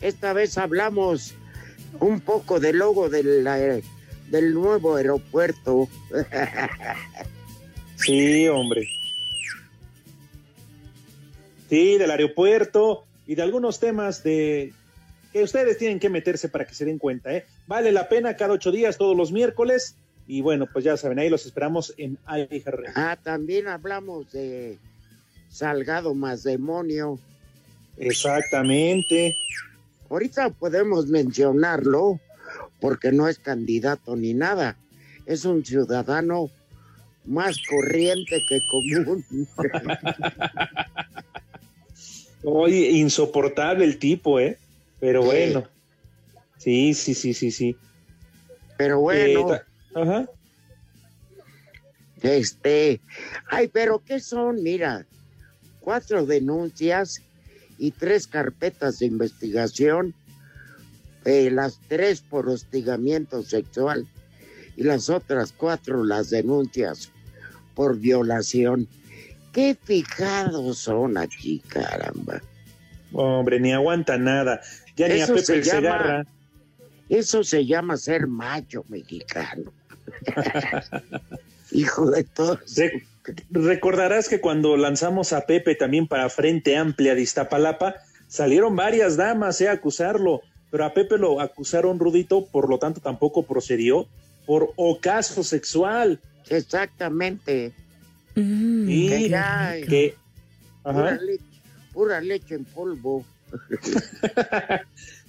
Esta 0.00 0.32
vez 0.32 0.58
hablamos 0.58 1.34
un 2.00 2.20
poco 2.20 2.60
del 2.60 2.78
logo 2.78 3.08
del, 3.08 3.46
eh, 3.46 3.82
del 4.30 4.54
nuevo 4.54 4.96
aeropuerto. 4.96 5.88
Sí, 7.98 8.46
hombre. 8.46 8.88
Sí, 11.68 11.98
del 11.98 12.10
aeropuerto 12.10 13.04
y 13.26 13.34
de 13.34 13.42
algunos 13.42 13.80
temas 13.80 14.22
de 14.22 14.72
que 15.32 15.42
ustedes 15.42 15.78
tienen 15.78 15.98
que 15.98 16.08
meterse 16.08 16.48
para 16.48 16.64
que 16.64 16.74
se 16.74 16.84
den 16.84 16.98
cuenta, 16.98 17.34
¿eh? 17.34 17.44
Vale 17.66 17.92
la 17.92 18.08
pena 18.08 18.36
cada 18.36 18.54
ocho 18.54 18.70
días, 18.70 18.96
todos 18.96 19.16
los 19.16 19.32
miércoles. 19.32 19.96
Y 20.26 20.42
bueno, 20.42 20.66
pues 20.72 20.84
ya 20.84 20.96
saben, 20.96 21.18
ahí 21.18 21.28
los 21.28 21.44
esperamos 21.44 21.92
en 21.96 22.18
iHeartRadio. 22.28 22.92
Ah, 22.94 23.18
también 23.22 23.66
hablamos 23.66 24.30
de 24.32 24.78
Salgado 25.50 26.14
más 26.14 26.42
demonio. 26.42 27.18
Exactamente. 27.96 29.36
Ahorita 30.08 30.50
podemos 30.50 31.06
mencionarlo 31.06 32.20
porque 32.80 33.12
no 33.12 33.28
es 33.28 33.38
candidato 33.38 34.16
ni 34.16 34.34
nada. 34.34 34.76
Es 35.26 35.44
un 35.44 35.64
ciudadano 35.64 36.50
más 37.24 37.56
corriente 37.68 38.42
que 38.48 38.60
común. 38.70 39.24
Oye, 42.42 42.90
insoportable 42.90 43.84
el 43.84 43.98
tipo, 43.98 44.40
¿eh? 44.40 44.58
Pero 45.00 45.22
bueno. 45.22 45.68
Sí, 46.56 46.94
sí, 46.94 47.14
sí, 47.14 47.34
sí, 47.34 47.50
sí. 47.50 47.76
Pero 48.76 49.00
bueno, 49.00 49.54
Eh, 49.54 49.60
Ajá. 49.94 50.28
este, 52.22 53.00
ay, 53.50 53.68
pero 53.68 54.02
¿qué 54.04 54.20
son? 54.20 54.62
Mira, 54.62 55.06
cuatro 55.80 56.26
denuncias 56.26 57.22
y 57.78 57.90
tres 57.92 58.26
carpetas 58.26 58.98
de 58.98 59.06
investigación, 59.06 60.14
eh, 61.24 61.50
las 61.50 61.80
tres 61.88 62.20
por 62.20 62.48
hostigamiento 62.48 63.42
sexual 63.42 64.06
y 64.76 64.84
las 64.84 65.10
otras 65.10 65.52
cuatro 65.52 66.04
las 66.04 66.30
denuncias 66.30 67.10
por 67.74 67.98
violación. 67.98 68.88
Qué 69.52 69.76
fijados 69.82 70.78
son 70.78 71.16
aquí, 71.18 71.60
caramba. 71.68 72.40
Hombre, 73.12 73.58
ni 73.60 73.72
aguanta 73.72 74.18
nada. 74.18 74.60
Ya 74.96 75.08
ni 75.08 75.20
a 75.20 75.26
Pepe 75.26 75.42
se 75.42 75.62
llama- 75.62 75.80
Segarra. 75.80 76.26
Eso 77.08 77.42
se 77.42 77.64
llama 77.64 77.96
ser 77.96 78.26
macho 78.26 78.84
mexicano. 78.88 79.72
Hijo 81.72 82.10
de 82.10 82.24
todos. 82.24 82.76
Re- 82.76 83.06
recordarás 83.50 84.28
que 84.28 84.40
cuando 84.40 84.76
lanzamos 84.76 85.32
a 85.32 85.46
Pepe 85.46 85.74
también 85.74 86.06
para 86.06 86.28
Frente 86.30 86.76
Amplia 86.76 87.14
de 87.14 87.22
Iztapalapa, 87.22 87.94
salieron 88.26 88.76
varias 88.76 89.16
damas 89.16 89.60
eh, 89.60 89.68
a 89.68 89.72
acusarlo, 89.72 90.42
pero 90.70 90.84
a 90.84 90.92
Pepe 90.92 91.18
lo 91.18 91.40
acusaron 91.40 91.98
rudito, 91.98 92.46
por 92.46 92.68
lo 92.68 92.78
tanto 92.78 93.00
tampoco 93.00 93.44
procedió 93.44 94.06
por 94.46 94.72
ocaso 94.76 95.42
sexual. 95.42 96.20
Exactamente. 96.48 97.72
Mm. 98.34 98.88
Y 98.88 99.08
Que 99.08 99.28
ya, 99.28 99.76
eh, 99.76 99.86
que 99.86 100.14
pura, 100.82 101.18
leche, 101.20 101.44
pura 101.92 102.20
leche 102.20 102.54
en 102.54 102.64
polvo. 102.64 103.24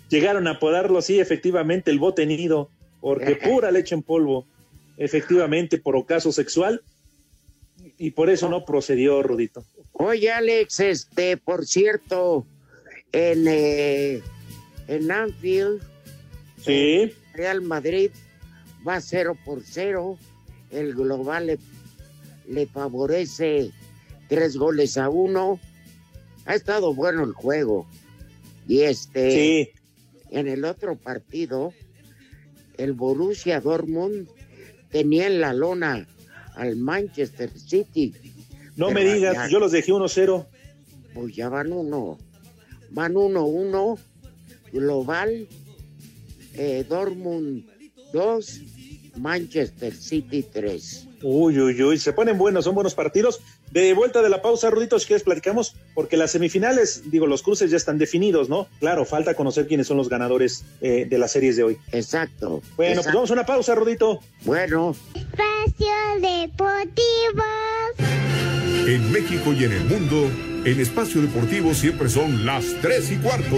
llegaron 0.09 0.47
a 0.47 0.51
apodarlo, 0.51 1.01
sí, 1.01 1.19
efectivamente, 1.19 1.91
el 1.91 1.99
bote 1.99 2.25
nido, 2.25 2.69
porque 2.99 3.35
pura 3.43 3.71
leche 3.71 3.95
en 3.95 4.03
polvo, 4.03 4.45
efectivamente, 4.97 5.77
por 5.77 5.95
ocaso 5.95 6.31
sexual, 6.31 6.81
y 7.97 8.11
por 8.11 8.29
eso 8.29 8.49
no 8.49 8.65
procedió, 8.65 9.23
Rudito. 9.23 9.63
Oye, 9.93 10.31
Alex, 10.31 10.79
este, 10.79 11.37
por 11.37 11.65
cierto, 11.65 12.45
en, 13.11 13.45
eh, 13.47 14.21
en 14.89 15.11
Anfield, 15.11 15.81
Sí, 16.65 17.13
Real 17.33 17.61
Madrid 17.61 18.11
va 18.85 18.99
0 18.99 19.37
por 19.45 19.61
0. 19.63 20.17
El 20.71 20.93
global 20.93 21.47
le, 21.47 21.59
le 22.49 22.65
favorece 22.67 23.71
tres 24.27 24.57
goles 24.57 24.97
a 24.97 25.07
uno. 25.09 25.57
Ha 26.45 26.55
estado 26.55 26.93
bueno 26.93 27.23
el 27.23 27.31
juego. 27.31 27.87
Y 28.67 28.81
este, 28.81 29.31
sí, 29.31 29.69
en 30.31 30.47
el 30.49 30.65
otro 30.65 30.97
partido, 30.97 31.73
el 32.77 32.91
Borussia 32.93 33.61
Dortmund 33.61 34.27
tenía 34.91 35.27
en 35.27 35.39
la 35.39 35.53
lona 35.53 36.07
al 36.55 36.75
Manchester 36.75 37.51
City. 37.57 38.13
no 38.75 38.91
me 38.91 39.05
digas, 39.05 39.33
ya- 39.35 39.47
yo 39.49 39.59
los 39.59 39.71
dejé 39.71 39.93
1-0. 39.93 40.45
Pues 41.13 41.35
ya 41.35 41.47
van 41.47 41.71
uno. 41.71 42.17
Van 42.91 43.15
uno, 43.15 43.45
uno. 43.45 43.97
Global. 44.71 45.47
Eh, 46.55 46.85
Dortmund 46.87 47.65
2. 48.13 48.61
Manchester 49.19 49.93
City 49.93 50.43
3. 50.43 51.07
Uy, 51.21 51.59
uy, 51.59 51.83
uy, 51.83 51.99
se 51.99 52.13
ponen 52.13 52.37
buenos, 52.37 52.63
son 52.65 52.75
buenos 52.75 52.95
partidos. 52.95 53.41
De 53.71 53.93
vuelta 53.93 54.21
de 54.21 54.29
la 54.29 54.41
pausa, 54.41 54.69
Rudito, 54.69 54.97
si 54.99 55.07
quieres 55.07 55.23
platicamos, 55.23 55.75
porque 55.93 56.17
las 56.17 56.31
semifinales, 56.31 57.11
digo, 57.11 57.27
los 57.27 57.43
cruces 57.43 57.69
ya 57.69 57.77
están 57.77 57.97
definidos, 57.97 58.49
¿no? 58.49 58.67
Claro, 58.79 59.05
falta 59.05 59.33
conocer 59.33 59.67
quiénes 59.67 59.87
son 59.87 59.97
los 59.97 60.09
ganadores 60.09 60.63
eh, 60.81 61.05
de 61.09 61.17
las 61.17 61.31
series 61.31 61.57
de 61.57 61.63
hoy. 61.63 61.77
Exacto. 61.91 62.61
Bueno, 62.77 63.01
pues 63.01 63.13
vamos 63.13 63.29
a 63.29 63.33
una 63.33 63.45
pausa, 63.45 63.75
Rudito. 63.75 64.21
Bueno. 64.43 64.95
Espacio 65.13 65.87
Deportivo. 66.21 67.43
En 68.87 69.11
México 69.11 69.53
y 69.53 69.65
en 69.65 69.73
el 69.73 69.83
mundo, 69.85 70.29
en 70.65 70.79
Espacio 70.79 71.21
Deportivo 71.21 71.73
siempre 71.73 72.09
son 72.09 72.45
las 72.45 72.65
tres 72.81 73.11
y 73.11 73.17
cuarto. 73.17 73.57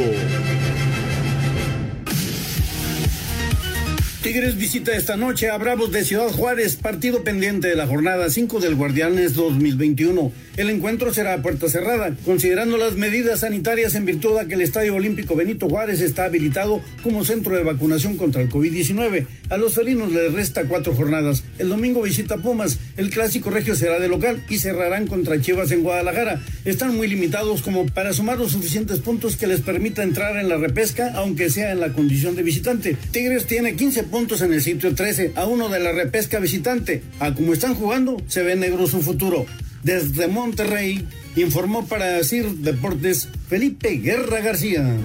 Tigres 4.22 4.56
visita 4.56 4.96
esta 4.96 5.18
noche 5.18 5.50
a 5.50 5.58
Bravos 5.58 5.92
de 5.92 6.06
Ciudad 6.06 6.30
Juárez, 6.30 6.76
partido 6.76 7.24
pendiente 7.24 7.70
de 7.70 7.76
la 7.76 7.88
jornada 7.88 8.30
5 8.30 8.60
del 8.60 8.76
Guardianes 8.76 9.34
2021. 9.34 10.32
El 10.58 10.70
encuentro 10.70 11.14
será 11.14 11.34
a 11.34 11.42
puerta 11.42 11.70
cerrada, 11.70 12.14
considerando 12.26 12.76
las 12.76 12.96
medidas 12.96 13.40
sanitarias 13.40 13.96
en 13.96 14.04
virtud 14.04 14.38
de 14.38 14.48
que 14.48 14.56
el 14.56 14.62
Estadio 14.62 14.96
Olímpico 14.96 15.34
Benito 15.34 15.70
Juárez 15.70 16.02
está 16.02 16.26
habilitado 16.26 16.82
como 17.04 17.24
centro 17.24 17.56
de 17.56 17.64
vacunación 17.64 18.18
contra 18.18 18.42
el 18.42 18.50
COVID-19. 18.50 19.28
A 19.50 19.56
los 19.56 19.76
felinos 19.76 20.12
les 20.12 20.34
resta 20.34 20.66
cuatro 20.66 20.94
jornadas. 20.94 21.46
El 21.58 21.70
domingo 21.70 22.02
visita 22.02 22.38
Pumas, 22.38 22.80
el 22.98 23.10
clásico 23.10 23.50
regio 23.50 23.76
será 23.76 24.00
de 24.00 24.10
local 24.10 24.44
y 24.50 24.58
cerrarán 24.58 25.08
contra 25.08 25.40
Chivas 25.40 25.72
en 25.72 25.84
Guadalajara. 25.84 26.42
Están 26.66 26.98
muy 26.98 27.08
limitados 27.08 27.62
como 27.62 27.86
para 27.86 28.12
sumar 28.12 28.38
los 28.38 28.52
suficientes 28.52 29.00
puntos 29.00 29.38
que 29.38 29.48
les 29.48 29.62
permita 29.62 30.04
entrar 30.04 30.36
en 30.36 30.50
la 30.50 30.58
repesca, 30.58 31.14
aunque 31.16 31.50
sea 31.50 31.72
en 31.72 31.80
la 31.80 31.94
condición 31.94 32.36
de 32.36 32.44
visitante. 32.44 32.98
Tigres 33.12 33.48
tiene 33.48 33.78
15 33.78 34.04
puntos 34.04 34.42
en 34.42 34.52
el 34.52 34.62
sitio 34.62 34.94
13, 34.94 35.32
a 35.36 35.46
uno 35.46 35.70
de 35.70 35.80
la 35.80 35.94
repesca 35.94 36.40
visitante. 36.40 37.04
A 37.22 37.34
como 37.34 37.54
están 37.54 37.74
jugando, 37.74 38.22
se 38.28 38.44
ve 38.44 38.58
negro 38.58 38.86
su 38.88 39.02
futuro. 39.02 39.46
Desde 39.84 40.28
Monterrey, 40.28 41.08
informó 41.36 41.86
para 41.88 42.24
CIR 42.24 42.52
Deportes 42.58 43.30
Felipe 43.50 43.90
Guerra 43.98 44.40
García. 44.42 44.98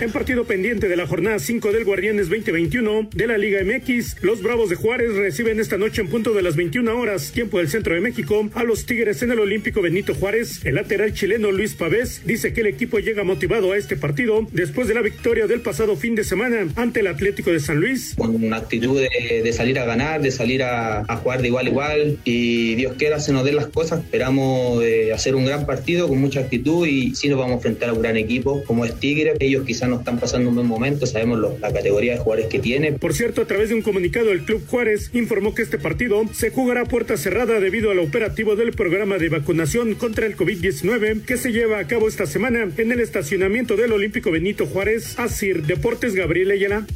En 0.00 0.12
partido 0.12 0.44
pendiente 0.44 0.88
de 0.88 0.96
la 0.96 1.06
jornada 1.06 1.38
5 1.38 1.72
del 1.72 1.84
Guardianes 1.84 2.30
2021 2.30 3.10
de 3.14 3.26
la 3.26 3.36
Liga 3.36 3.60
MX, 3.62 4.22
los 4.22 4.40
Bravos 4.40 4.70
de 4.70 4.76
Juárez 4.76 5.12
reciben 5.14 5.60
esta 5.60 5.76
noche 5.76 6.00
en 6.00 6.08
punto 6.08 6.32
de 6.32 6.40
las 6.40 6.56
21 6.56 6.98
horas, 6.98 7.32
tiempo 7.32 7.58
del 7.58 7.68
centro 7.68 7.94
de 7.94 8.00
México, 8.00 8.48
a 8.54 8.64
los 8.64 8.86
Tigres 8.86 9.22
en 9.22 9.32
el 9.32 9.40
Olímpico 9.40 9.82
Benito 9.82 10.14
Juárez. 10.14 10.64
El 10.64 10.76
lateral 10.76 11.12
chileno 11.12 11.52
Luis 11.52 11.74
Pavés 11.74 12.22
dice 12.24 12.54
que 12.54 12.62
el 12.62 12.68
equipo 12.68 12.98
llega 12.98 13.24
motivado 13.24 13.72
a 13.72 13.76
este 13.76 13.94
partido 13.94 14.46
después 14.52 14.88
de 14.88 14.94
la 14.94 15.02
victoria 15.02 15.46
del 15.46 15.60
pasado 15.60 15.94
fin 15.96 16.14
de 16.14 16.24
semana 16.24 16.66
ante 16.76 17.00
el 17.00 17.06
Atlético 17.06 17.50
de 17.50 17.60
San 17.60 17.78
Luis. 17.78 18.14
Con 18.16 18.42
una 18.42 18.56
actitud 18.56 18.98
de, 18.98 19.52
salir 19.52 19.78
a 19.78 19.84
ganar, 19.84 20.22
de 20.22 20.30
salir 20.30 20.62
a, 20.62 21.04
jugar 21.16 21.42
de 21.42 21.48
igual 21.48 21.66
a 21.66 21.68
igual 21.68 22.18
y 22.24 22.74
Dios 22.76 22.94
quiera 22.96 23.20
se 23.20 23.34
nos 23.34 23.44
den 23.44 23.56
las 23.56 23.66
cosas. 23.66 24.02
Esperamos 24.02 24.82
eh, 24.82 25.12
hacer 25.12 25.34
un 25.34 25.44
gran 25.44 25.66
partido 25.66 26.08
con 26.08 26.18
mucha 26.18 26.40
actitud 26.40 26.86
y 26.86 27.14
sí 27.14 27.28
nos 27.28 27.38
vamos 27.38 27.52
a 27.52 27.56
enfrentar 27.56 27.90
a 27.90 27.92
un 27.92 28.00
gran 28.00 28.16
equipo 28.16 28.64
como 28.64 28.86
es 28.86 28.98
Tigre. 28.98 29.34
Ellos 29.40 29.66
quizás 29.66 29.89
no 29.90 29.98
están 29.98 30.18
pasando 30.18 30.48
un 30.48 30.54
buen 30.54 30.66
momento, 30.66 31.06
sabemos 31.06 31.38
lo, 31.38 31.58
la 31.58 31.72
categoría 31.72 32.12
de 32.12 32.18
jugadores 32.18 32.46
que 32.46 32.58
tiene. 32.58 32.92
Por 32.92 33.14
cierto, 33.14 33.42
a 33.42 33.46
través 33.46 33.68
de 33.68 33.74
un 33.74 33.82
comunicado, 33.82 34.30
el 34.30 34.44
Club 34.44 34.62
Juárez 34.66 35.10
informó 35.12 35.54
que 35.54 35.62
este 35.62 35.78
partido 35.78 36.22
se 36.32 36.50
jugará 36.50 36.82
a 36.82 36.86
puerta 36.86 37.16
cerrada 37.16 37.60
debido 37.60 37.90
al 37.90 37.98
operativo 37.98 38.56
del 38.56 38.72
programa 38.72 39.18
de 39.18 39.28
vacunación 39.28 39.94
contra 39.94 40.26
el 40.26 40.36
COVID-19 40.36 41.24
que 41.24 41.36
se 41.36 41.52
lleva 41.52 41.78
a 41.78 41.86
cabo 41.86 42.08
esta 42.08 42.26
semana 42.26 42.68
en 42.76 42.92
el 42.92 43.00
estacionamiento 43.00 43.76
del 43.76 43.92
Olímpico 43.92 44.30
Benito 44.30 44.66
Juárez. 44.66 45.18
Asir 45.18 45.64
Deportes 45.64 46.14
Gabriel 46.14 46.50
Ayala. 46.50 46.86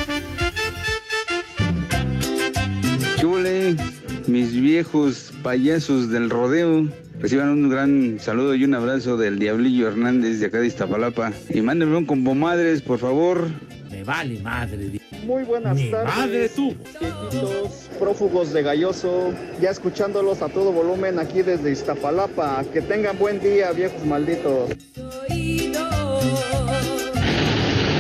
Mis 4.27 4.53
viejos 4.59 5.33
payasos 5.43 6.11
del 6.11 6.31
rodeo. 6.31 6.89
Reciban 7.21 7.51
un 7.51 7.69
gran 7.69 8.19
saludo 8.19 8.55
y 8.55 8.65
un 8.65 8.75
abrazo 8.75 9.17
del 9.17 9.39
Diablillo 9.39 9.89
Hernández 9.89 10.41
de 10.41 10.47
acá 10.47 10.59
de 10.61 10.67
Iztapalapa. 10.67 11.33
Y 11.51 11.61
mándenme 11.61 11.97
un 11.97 12.07
combo 12.07 12.35
madres, 12.35 12.83
por 12.83 12.99
favor. 12.99 13.49
Me 13.91 14.03
vale 14.03 14.41
madre. 14.41 15.01
Muy 15.25 15.45
buenas 15.45 15.77
Me 15.77 15.89
tardes. 15.91 16.17
madre 16.17 16.49
tú. 16.49 16.75
Viejitos, 17.01 17.89
prófugos 17.99 18.53
de 18.53 18.63
Galloso, 18.63 19.33
ya 19.61 19.71
escuchándolos 19.71 20.43
a 20.43 20.49
todo 20.49 20.73
volumen 20.73 21.19
aquí 21.19 21.43
desde 21.43 21.71
Iztapalapa. 21.71 22.65
Que 22.73 22.81
tengan 22.83 23.19
buen 23.19 23.41
día, 23.41 23.71
viejos 23.73 24.05
malditos. 24.05 24.71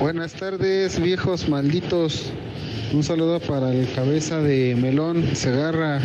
Buenas 0.00 0.32
tardes, 0.34 1.00
viejos 1.00 1.48
malditos. 1.48 2.32
Un 2.94 3.02
saludo 3.02 3.40
para 3.40 3.72
el 3.72 3.90
cabeza 3.92 4.40
de 4.40 4.76
Melón 4.76 5.34
Segarra. 5.34 6.00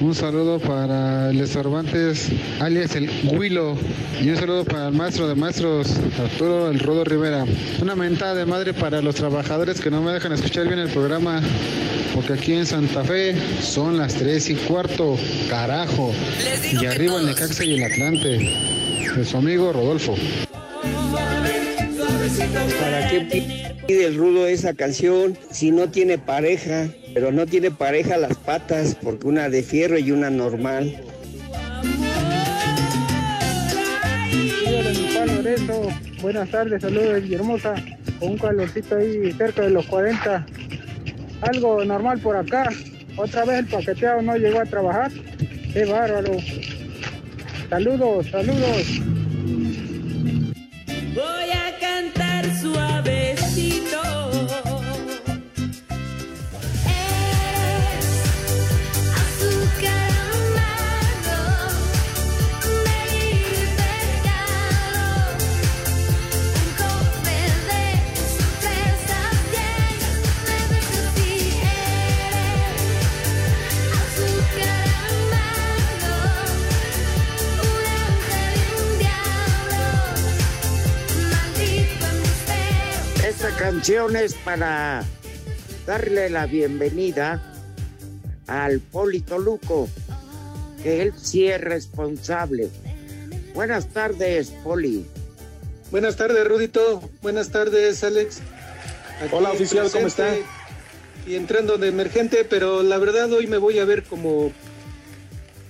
Un 0.00 0.12
saludo 0.12 0.58
para 0.58 1.30
el 1.30 1.46
Cervantes, 1.46 2.30
alias 2.58 2.96
el 2.96 3.08
Huilo. 3.32 3.76
Y 4.20 4.28
un 4.30 4.36
saludo 4.36 4.64
para 4.64 4.88
el 4.88 4.94
maestro 4.94 5.28
de 5.28 5.36
maestros, 5.36 5.86
Arturo 6.20 6.68
El 6.68 6.80
Rodo 6.80 7.04
Rivera. 7.04 7.44
Una 7.80 7.94
mentada 7.94 8.34
de 8.34 8.44
madre 8.44 8.74
para 8.74 9.00
los 9.02 9.14
trabajadores 9.14 9.80
que 9.80 9.88
no 9.88 10.02
me 10.02 10.10
dejan 10.10 10.32
escuchar 10.32 10.66
bien 10.66 10.80
el 10.80 10.88
programa. 10.88 11.40
Porque 12.12 12.32
aquí 12.32 12.54
en 12.54 12.66
Santa 12.66 13.04
Fe 13.04 13.36
son 13.62 13.96
las 13.96 14.14
3 14.14 14.50
y 14.50 14.54
cuarto. 14.56 15.16
Carajo. 15.48 16.12
Y 16.72 16.86
arriba 16.86 17.20
el 17.20 17.26
Necaxa 17.26 17.64
y 17.64 17.74
el 17.74 17.84
Atlante. 17.84 18.28
De 19.16 19.24
su 19.24 19.36
amigo 19.36 19.72
Rodolfo. 19.72 20.16
¿Para 22.80 23.10
qué 23.10 23.63
pide 23.86 24.06
el 24.06 24.16
rudo 24.16 24.46
esa 24.46 24.74
canción 24.74 25.36
si 25.50 25.70
no 25.70 25.90
tiene 25.90 26.18
pareja? 26.18 26.88
Pero 27.12 27.30
no 27.30 27.46
tiene 27.46 27.70
pareja 27.70 28.16
las 28.16 28.36
patas, 28.36 28.96
porque 29.00 29.26
una 29.26 29.48
de 29.48 29.62
fierro 29.62 29.98
y 29.98 30.10
una 30.10 30.30
normal. 30.30 31.00
Buenas 36.20 36.50
tardes, 36.50 36.80
saludos 36.80 37.22
Hermosa, 37.30 37.74
con 38.18 38.30
un 38.30 38.38
calorcito 38.38 38.96
ahí 38.96 39.30
cerca 39.32 39.62
de 39.62 39.70
los 39.70 39.84
40. 39.86 40.46
Algo 41.42 41.84
normal 41.84 42.18
por 42.20 42.36
acá. 42.36 42.70
Otra 43.16 43.44
vez 43.44 43.58
el 43.60 43.66
paqueteado 43.66 44.22
no 44.22 44.36
llegó 44.36 44.60
a 44.60 44.64
trabajar. 44.64 45.12
Qué 45.72 45.84
bárbaro. 45.84 46.32
Saludos, 47.68 48.26
saludos. 48.30 49.00
Suavecito. 53.54 53.93
Esta 83.84 83.96
canción 83.96 84.16
es 84.16 84.32
para 84.32 85.04
darle 85.86 86.30
la 86.30 86.46
bienvenida 86.46 87.52
al 88.46 88.80
Polito 88.80 89.38
Luco, 89.38 89.90
que 90.82 91.02
él 91.02 91.12
sí 91.20 91.48
es 91.48 91.60
responsable. 91.60 92.70
Buenas 93.52 93.88
tardes, 93.88 94.54
Poli. 94.64 95.04
Buenas 95.90 96.16
tardes, 96.16 96.48
Rudito. 96.48 97.02
Buenas 97.20 97.50
tardes, 97.50 98.02
Alex. 98.02 98.40
Aquí 99.20 99.34
Hola, 99.34 99.52
oficial, 99.52 99.90
¿cómo 99.92 100.06
está? 100.06 100.34
Y 101.26 101.34
entrando 101.34 101.76
de 101.76 101.88
emergente, 101.88 102.46
pero 102.46 102.82
la 102.82 102.96
verdad 102.96 103.30
hoy 103.34 103.46
me 103.48 103.58
voy 103.58 103.80
a 103.80 103.84
ver 103.84 104.04
como 104.04 104.50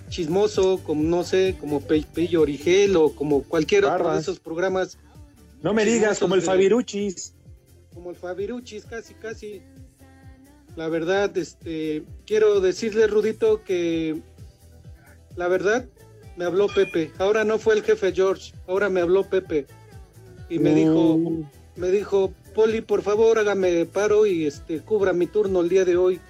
chismoso, 0.09 0.81
como 0.85 1.03
no 1.03 1.25
sé, 1.25 1.57
como 1.59 1.81
Pe- 1.81 2.07
Pello 2.15 2.43
Origel 2.43 2.95
o 2.95 3.13
como 3.13 3.43
cualquier 3.43 3.87
otro 3.87 4.15
de 4.15 4.21
esos 4.21 4.39
programas. 4.39 4.99
No 5.63 5.75
me 5.75 5.85
digas, 5.85 6.21
como 6.21 6.37
el 6.37 6.43
Fabiruchis. 6.43 7.34
Como 7.95 8.11
el 8.11 8.17
Fabiruchis, 8.17 8.85
casi, 8.87 9.15
casi. 9.15 9.63
La 10.77 10.89
verdad, 10.89 11.37
este, 11.39 12.03
quiero 12.27 12.61
decirle, 12.61 13.07
Rudito, 13.07 13.63
que 13.63 14.21
la 15.37 15.47
verdad 15.49 15.87
me 16.37 16.45
habló 16.45 16.67
Pepe. 16.67 17.13
Ahora 17.19 17.45
no 17.45 17.59
fue 17.59 17.75
el 17.75 17.83
jefe 17.85 18.13
George, 18.13 18.53
ahora 18.67 18.89
me 18.89 19.01
habló 19.01 19.23
Pepe. 19.29 19.67
Y 20.49 20.59
me 20.59 20.75
dijo, 20.75 21.19
me 21.77 21.89
dijo, 21.91 22.33
Poli, 22.55 22.81
por 22.81 23.03
favor, 23.03 23.39
hágame 23.39 23.87
paro 23.87 24.27
y 24.27 24.47
este, 24.47 24.81
cubra 24.81 25.13
mi 25.13 25.27
turno 25.29 25.61
el 25.61 25.69
día 25.69 25.85
de 25.85 25.97
hoy. 25.97 26.21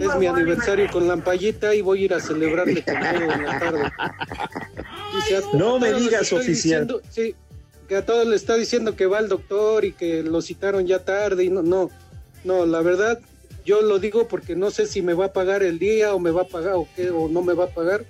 Es 0.00 0.16
mi 0.18 0.26
aniversario 0.26 0.88
con 0.90 1.06
Lampallita 1.08 1.74
y 1.74 1.80
voy 1.80 2.02
a 2.02 2.04
ir 2.04 2.14
a 2.14 2.20
celebrarle 2.20 2.84
con 2.84 2.96
él 2.96 3.22
en 3.22 3.44
la 3.44 3.58
tarde. 3.58 3.92
No 5.54 5.78
me 5.78 5.92
digas, 5.94 6.32
oficial. 6.32 6.86
diciendo- 6.86 7.02
sí, 7.08 7.34
que 7.92 7.98
a 7.98 8.06
todos 8.06 8.26
le 8.26 8.36
está 8.36 8.56
diciendo 8.56 8.96
que 8.96 9.04
va 9.04 9.18
al 9.18 9.28
doctor 9.28 9.84
y 9.84 9.92
que 9.92 10.22
lo 10.22 10.40
citaron 10.40 10.86
ya 10.86 11.00
tarde 11.00 11.44
y 11.44 11.50
no, 11.50 11.60
no, 11.60 11.90
no, 12.42 12.64
la 12.64 12.80
verdad, 12.80 13.20
yo 13.66 13.82
lo 13.82 13.98
digo 13.98 14.28
porque 14.28 14.56
no 14.56 14.70
sé 14.70 14.86
si 14.86 15.02
me 15.02 15.12
va 15.12 15.26
a 15.26 15.32
pagar 15.34 15.62
el 15.62 15.78
día 15.78 16.14
o 16.14 16.18
me 16.18 16.30
va 16.30 16.40
a 16.40 16.46
pagar 16.46 16.72
o 16.76 16.88
qué, 16.96 17.10
o 17.10 17.28
no 17.28 17.42
me 17.42 17.52
va 17.52 17.64
a 17.64 17.68
pagar. 17.68 18.06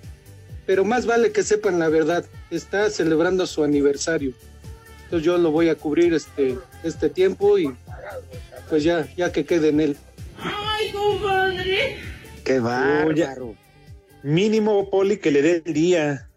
Pero 0.65 0.85
más 0.85 1.05
vale 1.05 1.33
que 1.33 1.43
sepan 1.43 1.79
la 1.79 1.89
verdad. 1.89 2.23
Está 2.49 2.89
celebrando 2.89 3.45
su 3.45 3.61
aniversario. 3.61 4.31
Entonces 5.03 5.25
yo 5.25 5.37
lo 5.37 5.51
voy 5.51 5.67
a 5.67 5.75
cubrir 5.75 6.13
este, 6.13 6.57
este 6.85 7.09
tiempo 7.09 7.59
y 7.59 7.75
pues 8.69 8.85
ya, 8.85 9.05
ya 9.17 9.33
que 9.33 9.43
quede 9.43 9.67
en 9.67 9.81
él. 9.81 9.97
Ay, 10.39 10.93
compadre. 10.93 11.97
Qué 12.45 12.61
bárbaro. 12.61 13.53
Mínimo, 14.23 14.89
Poli, 14.89 15.17
que 15.17 15.31
le 15.31 15.41
dé 15.41 15.61
el 15.65 15.73
día. 15.73 16.29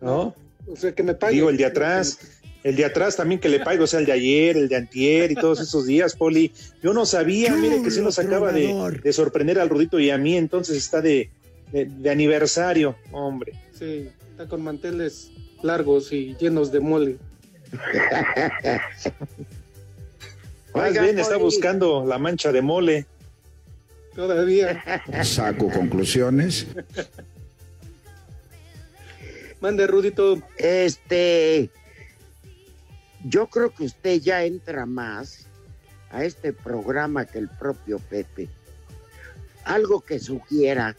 ¿No? 0.00 0.34
O 0.72 0.76
sea, 0.76 0.92
que 0.92 1.02
me 1.02 1.14
pague. 1.14 1.34
Digo, 1.34 1.50
el 1.50 1.56
de 1.56 1.64
atrás. 1.64 2.18
El 2.62 2.76
de 2.76 2.84
atrás 2.84 3.16
también 3.16 3.40
que 3.40 3.48
le 3.48 3.60
pague, 3.60 3.82
o 3.82 3.86
sea, 3.86 4.00
el 4.00 4.06
de 4.06 4.12
ayer, 4.12 4.54
el 4.58 4.68
de 4.68 4.76
antier 4.76 5.30
y 5.32 5.34
todos 5.34 5.60
esos 5.60 5.86
días, 5.86 6.14
Poli. 6.14 6.52
Yo 6.82 6.92
no 6.92 7.06
sabía, 7.06 7.56
mire 7.56 7.80
que 7.82 7.90
sí 7.90 8.02
nos 8.02 8.18
acaba 8.18 8.52
de, 8.52 9.00
de 9.02 9.12
sorprender 9.14 9.58
al 9.58 9.70
Rudito 9.70 9.98
y 9.98 10.10
a 10.10 10.18
mí, 10.18 10.36
entonces 10.36 10.76
está 10.76 11.00
de, 11.00 11.30
de, 11.72 11.86
de 11.86 12.10
aniversario, 12.10 12.96
hombre. 13.12 13.54
Sí, 13.78 14.10
está 14.32 14.46
con 14.46 14.62
manteles 14.62 15.30
largos 15.62 16.12
y 16.12 16.36
llenos 16.38 16.70
de 16.70 16.80
mole. 16.80 17.16
Más 20.74 20.90
Oiga, 20.90 21.02
bien 21.02 21.18
está 21.18 21.34
Poli. 21.34 21.44
buscando 21.44 22.04
la 22.06 22.18
mancha 22.18 22.52
de 22.52 22.60
mole. 22.60 23.06
Todavía. 24.14 24.82
Saco 25.24 25.70
conclusiones. 25.70 26.66
Mande, 29.60 29.86
Rudito. 29.86 30.40
Este, 30.56 31.70
yo 33.24 33.46
creo 33.48 33.70
que 33.70 33.84
usted 33.84 34.20
ya 34.20 34.44
entra 34.44 34.86
más 34.86 35.46
a 36.10 36.24
este 36.24 36.52
programa 36.52 37.26
que 37.26 37.38
el 37.38 37.48
propio 37.48 37.98
Pepe. 37.98 38.48
Algo 39.64 40.00
que 40.00 40.18
sugiera. 40.18 40.96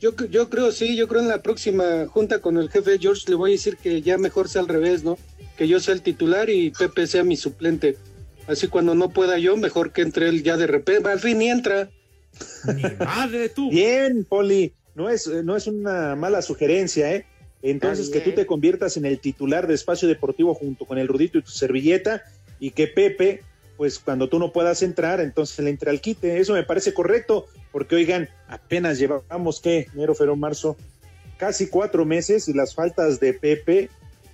Yo, 0.00 0.14
yo 0.30 0.50
creo, 0.50 0.70
sí, 0.70 0.96
yo 0.96 1.08
creo 1.08 1.22
en 1.22 1.28
la 1.28 1.42
próxima 1.42 2.06
junta 2.06 2.40
con 2.40 2.58
el 2.58 2.70
jefe 2.70 2.98
George 2.98 3.24
le 3.28 3.36
voy 3.36 3.50
a 3.50 3.52
decir 3.52 3.76
que 3.76 4.02
ya 4.02 4.18
mejor 4.18 4.48
sea 4.48 4.60
al 4.60 4.68
revés, 4.68 5.02
¿no? 5.02 5.18
Que 5.56 5.66
yo 5.66 5.80
sea 5.80 5.94
el 5.94 6.02
titular 6.02 6.50
y 6.50 6.70
Pepe 6.70 7.06
sea 7.06 7.24
mi 7.24 7.36
suplente. 7.36 7.96
Así 8.46 8.68
cuando 8.68 8.94
no 8.94 9.10
pueda 9.10 9.38
yo, 9.38 9.56
mejor 9.56 9.92
que 9.92 10.02
entre 10.02 10.28
él 10.28 10.42
ya 10.42 10.56
de 10.56 10.66
repente. 10.66 11.08
Al 11.08 11.20
fin 11.20 11.38
ni 11.38 11.48
entra. 11.48 11.90
Madre 12.98 13.48
tú. 13.48 13.70
Bien, 13.70 14.24
Poli. 14.24 14.74
No 14.94 15.08
es, 15.10 15.26
no 15.26 15.56
es 15.56 15.66
una 15.66 16.14
mala 16.16 16.42
sugerencia, 16.42 17.12
¿eh? 17.14 17.26
Entonces, 17.62 18.10
que 18.10 18.20
tú 18.20 18.32
te 18.32 18.44
conviertas 18.46 18.96
en 18.98 19.06
el 19.06 19.18
titular 19.20 19.66
de 19.66 19.74
Espacio 19.74 20.06
Deportivo 20.06 20.54
junto 20.54 20.84
con 20.84 20.98
el 20.98 21.08
Rudito 21.08 21.38
y 21.38 21.42
tu 21.42 21.50
servilleta 21.50 22.22
y 22.60 22.70
que 22.72 22.86
Pepe, 22.86 23.42
pues 23.78 23.98
cuando 23.98 24.28
tú 24.28 24.38
no 24.38 24.52
puedas 24.52 24.82
entrar, 24.82 25.20
entonces 25.20 25.58
le 25.64 25.70
entre 25.70 25.88
al 25.90 26.00
quite. 26.02 26.38
Eso 26.38 26.52
me 26.52 26.62
parece 26.62 26.92
correcto, 26.92 27.46
porque 27.72 27.96
oigan, 27.96 28.28
apenas 28.48 28.98
llevamos, 28.98 29.60
¿qué? 29.60 29.86
Enero, 29.94 30.14
febrero, 30.14 30.36
marzo, 30.36 30.76
casi 31.38 31.68
cuatro 31.68 32.04
meses 32.04 32.48
y 32.48 32.52
las 32.52 32.74
faltas 32.74 33.18
de 33.18 33.32
Pepe, 33.32 33.88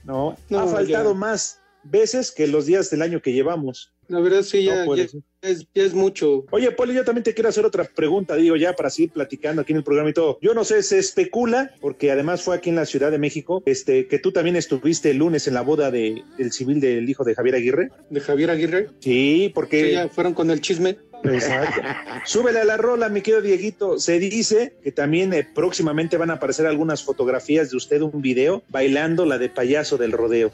¿no? 0.04 0.36
No, 0.48 0.58
ha 0.60 0.66
faltado 0.66 1.12
ya. 1.12 1.18
más 1.18 1.60
veces 1.84 2.32
que 2.32 2.48
los 2.48 2.66
días 2.66 2.90
del 2.90 3.00
año 3.02 3.22
que 3.22 3.32
llevamos. 3.32 3.92
La 4.08 4.18
verdad 4.20 4.42
sí, 4.42 4.64
ya, 4.64 4.80
No 4.80 4.86
puede 4.86 5.04
ya- 5.04 5.08
ser. 5.08 5.20
Es, 5.42 5.66
es 5.74 5.94
mucho. 5.94 6.44
Oye, 6.50 6.70
Poli, 6.72 6.94
yo 6.94 7.04
también 7.04 7.24
te 7.24 7.34
quiero 7.34 7.48
hacer 7.48 7.64
otra 7.64 7.84
pregunta, 7.84 8.36
digo, 8.36 8.56
ya 8.56 8.74
para 8.74 8.90
seguir 8.90 9.12
platicando 9.12 9.62
aquí 9.62 9.72
en 9.72 9.78
el 9.78 9.84
programa 9.84 10.10
y 10.10 10.12
todo. 10.12 10.38
Yo 10.40 10.54
no 10.54 10.64
sé, 10.64 10.82
se 10.82 10.98
especula, 10.98 11.74
porque 11.80 12.10
además 12.10 12.42
fue 12.42 12.56
aquí 12.56 12.70
en 12.70 12.76
la 12.76 12.86
Ciudad 12.86 13.10
de 13.10 13.18
México, 13.18 13.62
este, 13.66 14.06
que 14.06 14.18
tú 14.18 14.32
también 14.32 14.56
estuviste 14.56 15.10
el 15.10 15.18
lunes 15.18 15.46
en 15.48 15.54
la 15.54 15.62
boda 15.62 15.90
de, 15.90 16.22
del 16.36 16.52
civil 16.52 16.80
del 16.80 17.08
hijo 17.08 17.24
de 17.24 17.34
Javier 17.34 17.56
Aguirre. 17.56 17.90
¿De 18.10 18.20
Javier 18.20 18.50
Aguirre? 18.50 18.88
Sí, 19.00 19.50
porque... 19.54 19.84
Sí, 19.84 19.92
ya 19.92 20.08
fueron 20.08 20.34
con 20.34 20.50
el 20.50 20.60
chisme. 20.60 20.98
Exacto. 21.24 21.80
Súbele 22.24 22.60
a 22.60 22.64
la 22.64 22.76
rola, 22.76 23.08
mi 23.08 23.20
querido 23.20 23.42
Dieguito. 23.42 23.98
Se 23.98 24.18
dice 24.18 24.74
que 24.82 24.92
también 24.92 25.32
eh, 25.32 25.46
próximamente 25.54 26.16
van 26.16 26.30
a 26.30 26.34
aparecer 26.34 26.66
algunas 26.66 27.02
fotografías 27.02 27.70
de 27.70 27.76
usted, 27.76 28.00
un 28.02 28.22
video, 28.22 28.62
bailando 28.68 29.26
la 29.26 29.38
de 29.38 29.48
payaso 29.48 29.96
del 29.98 30.12
rodeo. 30.12 30.50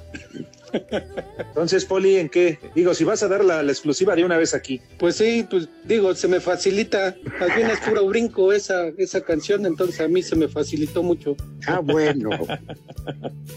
Entonces, 1.39 1.85
Poli, 1.85 2.17
¿en 2.17 2.29
qué? 2.29 2.59
Digo, 2.75 2.95
si 2.95 3.05
vas 3.05 3.23
a 3.23 3.29
dar 3.29 3.45
la, 3.45 3.63
la 3.63 3.73
exclusiva 3.73 4.15
de 4.15 4.25
una 4.25 4.37
vez 4.37 4.55
aquí. 4.55 4.81
Pues 4.99 5.17
sí, 5.17 5.47
pues 5.49 5.69
digo, 5.85 6.15
se 6.15 6.29
me 6.29 6.41
facilita. 6.41 7.17
Más 7.41 7.55
bien 7.55 7.71
es 7.71 7.81
puro 7.81 8.07
brinco 8.07 8.53
esa, 8.53 8.89
esa 8.99 9.21
canción, 9.21 9.65
entonces 9.67 10.01
a 10.01 10.09
mí 10.09 10.23
se 10.23 10.37
me 10.37 10.49
facilitó 10.49 11.03
mucho. 11.03 11.37
Ah, 11.67 11.81
bueno. 11.81 12.31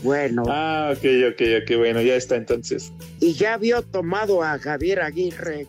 bueno. 0.03 0.43
Ah, 0.47 0.93
ok, 0.95 1.05
ok, 1.33 1.41
ok, 1.63 1.77
bueno, 1.77 2.01
ya 2.01 2.15
está 2.15 2.35
entonces. 2.35 2.91
¿Y 3.19 3.33
ya 3.33 3.55
había 3.55 3.81
tomado 3.81 4.43
a 4.43 4.57
Javier 4.59 5.01
Aguirre 5.01 5.67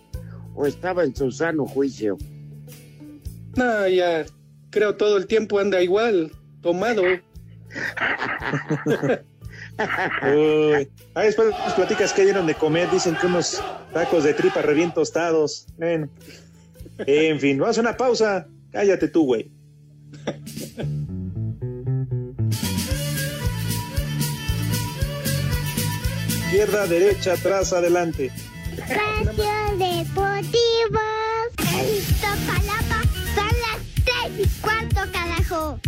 o 0.55 0.67
estaba 0.67 1.05
en 1.05 1.15
su 1.15 1.31
sano 1.31 1.67
juicio? 1.67 2.17
No, 3.57 3.89
ya 3.89 4.25
creo 4.71 4.97
todo 4.97 5.17
el 5.17 5.27
tiempo 5.27 5.59
anda 5.59 5.83
igual, 5.83 6.33
tomado. 6.63 7.03
Uy. 7.03 7.21
Ah, 11.15 11.23
después 11.23 11.49
nos 11.49 11.75
platicas 11.75 12.13
que 12.13 12.25
dieron 12.25 12.47
de 12.47 12.55
comer. 12.55 12.91
Dicen 12.91 13.17
que 13.17 13.27
unos 13.27 13.63
tacos 13.93 14.25
de 14.25 14.35
tripa 14.35 14.63
re 14.63 14.75
bien 14.75 14.93
tostados. 14.93 15.67
Bueno. 15.77 16.09
En 16.99 17.41
fin, 17.41 17.59
vamos 17.59 17.79
a 17.79 17.81
una 17.81 17.97
pausa. 17.97 18.47
Cállate 18.73 19.09
tú, 19.09 19.25
güey. 19.25 19.51
Izquierda, 26.51 26.87
derecha, 26.87 27.35
atrás, 27.35 27.73
adelante. 27.73 28.33
En 30.83 30.95
son 33.35 33.55
las 33.61 33.79
seis 34.05 34.47
y 34.47 34.61
cuarto, 34.63 35.01
carajo. 35.13 35.79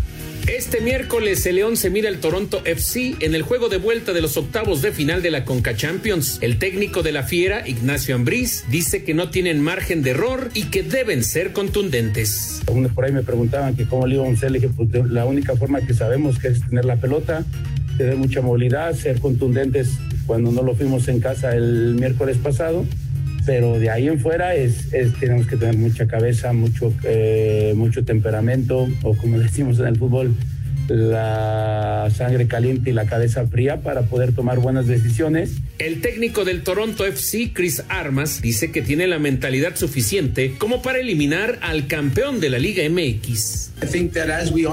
Este 0.47 0.83
miércoles 0.83 1.47
el 1.47 1.57
León 1.57 1.79
se 1.79 1.89
mira 1.89 2.11
al 2.11 2.19
Toronto 2.19 2.61
FC 2.65 3.17
en 3.21 3.35
el 3.35 3.43
juego 3.43 3.71
de 3.71 3.79
vuelta 3.79 4.13
de 4.13 4.21
los 4.21 4.37
octavos 4.37 4.83
de 4.83 4.93
final 4.93 5.23
de 5.23 5.31
la 5.31 5.47
Conca 5.47 5.75
Champions. 5.75 6.39
El 6.43 6.59
técnico 6.59 7.03
de 7.03 7.13
la 7.13 7.23
Fiera, 7.23 7.67
Ignacio 7.67 8.15
Ambriz, 8.15 8.65
dice 8.69 9.03
que 9.03 9.15
no 9.15 9.31
tienen 9.31 9.63
margen 9.63 10.03
de 10.03 10.11
error 10.11 10.51
y 10.53 10.65
que 10.65 10.83
deben 10.83 11.25
ser 11.25 11.53
contundentes. 11.53 12.61
Algunos 12.67 12.93
por 12.93 13.07
ahí 13.07 13.13
me 13.13 13.23
preguntaban 13.23 13.75
que 13.77 13.87
cómo 13.87 14.07
le 14.07 14.17
íbamos 14.17 14.35
a 14.35 14.37
hacer. 14.37 14.51
Le 14.51 14.61
dije, 14.61 14.75
pues 14.77 14.91
la 15.11 15.25
única 15.25 15.57
forma 15.57 15.81
que 15.87 15.95
sabemos 15.95 16.39
que 16.39 16.49
es 16.49 16.61
tener 16.69 16.85
la 16.85 16.97
pelota, 16.97 17.47
tener 17.97 18.17
mucha 18.17 18.43
movilidad, 18.43 18.95
ser 18.95 19.21
contundentes 19.21 19.89
cuando 20.27 20.53
no 20.53 20.63
lo 20.63 20.75
fuimos 20.75 21.09
en 21.09 21.21
casa 21.21 21.55
el 21.55 21.95
miércoles 21.95 22.37
pasado. 22.37 22.85
Pero 23.45 23.79
de 23.79 23.91
ahí 23.91 24.07
en 24.09 24.21
fuera 24.21 24.55
es, 24.55 24.93
es- 24.95 25.13
tenemos 25.19 25.47
que 25.49 25.57
tener 25.57 25.77
mucha 25.77 26.07
cabeza, 26.07 26.53
mucho, 26.53 26.95
eh, 27.05 27.73
mucho 27.77 28.05
temperamento, 28.05 28.89
o 29.03 29.15
como 29.17 29.39
decimos 29.41 29.79
en 29.81 29.87
el 29.89 29.97
fútbol, 29.97 30.35
la 30.93 32.09
sangre 32.15 32.47
caliente 32.47 32.91
y 32.91 32.93
la 32.93 33.07
cabeza 33.07 33.47
fría 33.47 33.81
para 33.81 34.03
poder 34.03 34.35
tomar 34.35 34.59
buenas 34.59 34.87
decisiones. 34.87 35.53
El 35.79 36.01
técnico 36.01 36.45
del 36.45 36.63
Toronto 36.63 37.07
FC, 37.07 37.53
Chris 37.53 37.83
Armas, 37.89 38.43
dice 38.43 38.71
que 38.71 38.83
tiene 38.83 39.07
la 39.07 39.19
mentalidad 39.19 39.77
suficiente 39.77 40.55
como 40.59 40.83
para 40.83 40.99
eliminar 40.99 41.59
al 41.63 41.87
campeón 41.87 42.41
de 42.41 42.51
la 42.51 42.59
Liga 42.59 42.89
MX. 42.89 43.73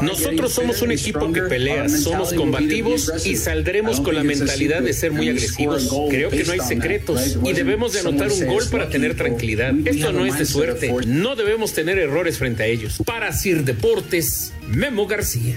Nosotros 0.01 0.53
somos 0.53 0.81
un 0.81 0.91
equipo 0.91 1.31
que 1.31 1.41
pelea, 1.43 1.89
somos 1.89 2.33
combativos 2.33 3.25
y 3.25 3.35
saldremos 3.35 4.01
con 4.01 4.15
la 4.15 4.23
mentalidad 4.23 4.81
de 4.81 4.93
ser 4.93 5.11
muy 5.11 5.29
agresivos. 5.29 5.89
Creo 6.09 6.29
que 6.29 6.43
no 6.43 6.51
hay 6.51 6.59
secretos 6.59 7.37
y 7.43 7.53
debemos 7.53 7.93
de 7.93 8.01
anotar 8.01 8.31
un 8.31 8.45
gol 8.45 8.63
para 8.69 8.89
tener 8.89 9.15
tranquilidad. 9.15 9.73
Esto 9.85 10.11
no 10.11 10.25
es 10.25 10.37
de 10.37 10.45
suerte, 10.45 10.93
no 11.07 11.35
debemos 11.35 11.73
tener 11.73 11.97
errores 11.97 12.37
frente 12.37 12.63
a 12.63 12.65
ellos. 12.67 13.01
Para 13.05 13.31
Sir 13.31 13.63
Deportes, 13.63 14.53
Memo 14.67 15.07
García. 15.07 15.55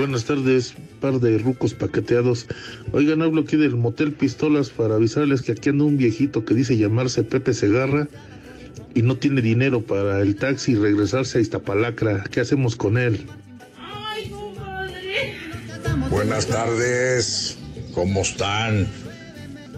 Buenas 0.00 0.24
tardes, 0.24 0.72
par 0.98 1.20
de 1.20 1.36
rucos 1.36 1.74
paqueteados. 1.74 2.46
Oigan, 2.92 3.20
hablo 3.20 3.42
aquí 3.42 3.58
del 3.58 3.76
motel 3.76 4.12
Pistolas 4.12 4.70
para 4.70 4.94
avisarles 4.94 5.42
que 5.42 5.52
aquí 5.52 5.68
anda 5.68 5.84
un 5.84 5.98
viejito 5.98 6.42
que 6.42 6.54
dice 6.54 6.78
llamarse 6.78 7.22
Pepe 7.22 7.52
Segarra 7.52 8.08
y 8.94 9.02
no 9.02 9.18
tiene 9.18 9.42
dinero 9.42 9.82
para 9.82 10.22
el 10.22 10.36
taxi 10.36 10.72
y 10.72 10.76
regresarse 10.76 11.36
a 11.36 11.40
Iztapalacra. 11.42 12.24
¿Qué 12.30 12.40
hacemos 12.40 12.76
con 12.76 12.96
él? 12.96 13.26
Buenas 16.08 16.46
tardes, 16.46 17.58
¿cómo 17.92 18.22
están? 18.22 18.88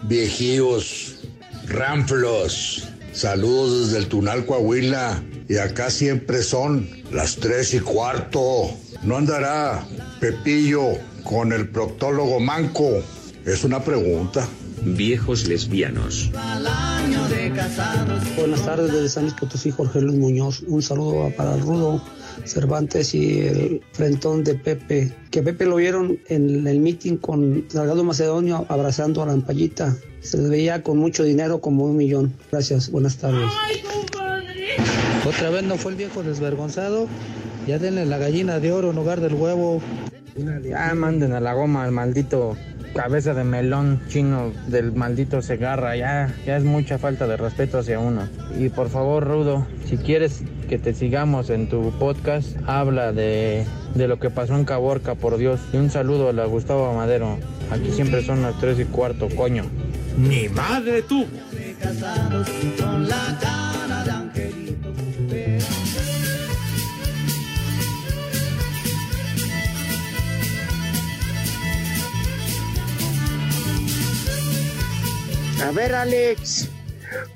Viejíos, 0.04 1.16
ramplos, 1.66 2.88
saludos 3.10 3.86
desde 3.86 3.98
el 3.98 4.06
Tunal 4.06 4.46
Coahuila. 4.46 5.20
Y 5.52 5.58
acá 5.58 5.90
siempre 5.90 6.42
son 6.42 6.88
las 7.12 7.36
tres 7.36 7.74
y 7.74 7.80
cuarto. 7.80 8.70
¿No 9.02 9.18
andará 9.18 9.86
Pepillo 10.18 10.94
con 11.24 11.52
el 11.52 11.68
proctólogo 11.68 12.40
manco? 12.40 13.02
Es 13.44 13.62
una 13.62 13.84
pregunta. 13.84 14.48
Viejos 14.82 15.46
lesbianos. 15.46 16.30
Buenas 18.34 18.64
tardes 18.64 18.92
desde 18.92 19.08
San 19.10 19.24
Luis 19.24 19.34
Potosí, 19.34 19.70
Jorge 19.70 20.00
Luis 20.00 20.18
Muñoz. 20.18 20.62
Un 20.66 20.80
saludo 20.80 21.30
para 21.36 21.56
el 21.56 21.60
Rudo 21.60 22.02
Cervantes 22.46 23.14
y 23.14 23.40
el 23.40 23.82
frentón 23.92 24.44
de 24.44 24.54
Pepe. 24.54 25.14
Que 25.30 25.42
Pepe 25.42 25.66
lo 25.66 25.76
vieron 25.76 26.18
en 26.30 26.66
el 26.66 26.80
meeting 26.80 27.18
con 27.18 27.66
Salgado 27.68 28.02
Macedonio 28.04 28.64
abrazando 28.70 29.22
a 29.22 29.26
la 29.26 29.34
ampallita. 29.34 29.94
Se 30.22 30.38
le 30.38 30.48
veía 30.48 30.82
con 30.82 30.96
mucho 30.96 31.24
dinero, 31.24 31.60
como 31.60 31.84
un 31.84 31.98
millón. 31.98 32.32
Gracias, 32.50 32.90
buenas 32.90 33.18
tardes. 33.18 33.50
Otra 35.26 35.50
vez 35.50 35.62
no 35.62 35.76
fue 35.76 35.92
el 35.92 35.98
viejo 35.98 36.22
desvergonzado. 36.22 37.06
Ya 37.66 37.78
denle 37.78 38.06
la 38.06 38.18
gallina 38.18 38.58
de 38.58 38.72
oro 38.72 38.90
en 38.90 38.96
lugar 38.96 39.20
del 39.20 39.34
huevo. 39.34 39.80
Ya 40.62 40.94
manden 40.94 41.32
a 41.32 41.40
la 41.40 41.52
goma 41.52 41.84
al 41.84 41.92
maldito 41.92 42.56
cabeza 42.92 43.34
de 43.34 43.44
melón 43.44 44.02
chino 44.08 44.52
del 44.66 44.92
maldito 44.92 45.42
Segarra. 45.42 45.96
Ya, 45.96 46.34
ya 46.46 46.56
es 46.56 46.64
mucha 46.64 46.98
falta 46.98 47.26
de 47.26 47.36
respeto 47.36 47.78
hacia 47.78 47.98
uno. 47.98 48.28
Y 48.58 48.68
por 48.68 48.88
favor, 48.88 49.24
Rudo, 49.24 49.66
si 49.86 49.96
quieres 49.96 50.42
que 50.68 50.78
te 50.78 50.94
sigamos 50.94 51.50
en 51.50 51.68
tu 51.68 51.90
podcast, 51.98 52.56
habla 52.66 53.12
de, 53.12 53.64
de 53.94 54.08
lo 54.08 54.18
que 54.18 54.30
pasó 54.30 54.56
en 54.56 54.64
Caborca, 54.64 55.14
por 55.14 55.36
Dios. 55.36 55.60
Y 55.72 55.76
un 55.76 55.90
saludo 55.90 56.28
a 56.28 56.32
la 56.32 56.46
Gustavo 56.46 56.92
Madero. 56.94 57.38
Aquí 57.70 57.90
siempre 57.92 58.24
son 58.24 58.42
las 58.42 58.58
tres 58.60 58.78
y 58.78 58.84
cuarto, 58.84 59.28
coño. 59.34 59.64
¡Mi 60.16 60.48
madre 60.48 61.02
tú! 61.02 61.26
A 75.72 75.74
ver, 75.74 75.94
Alex, 75.94 76.68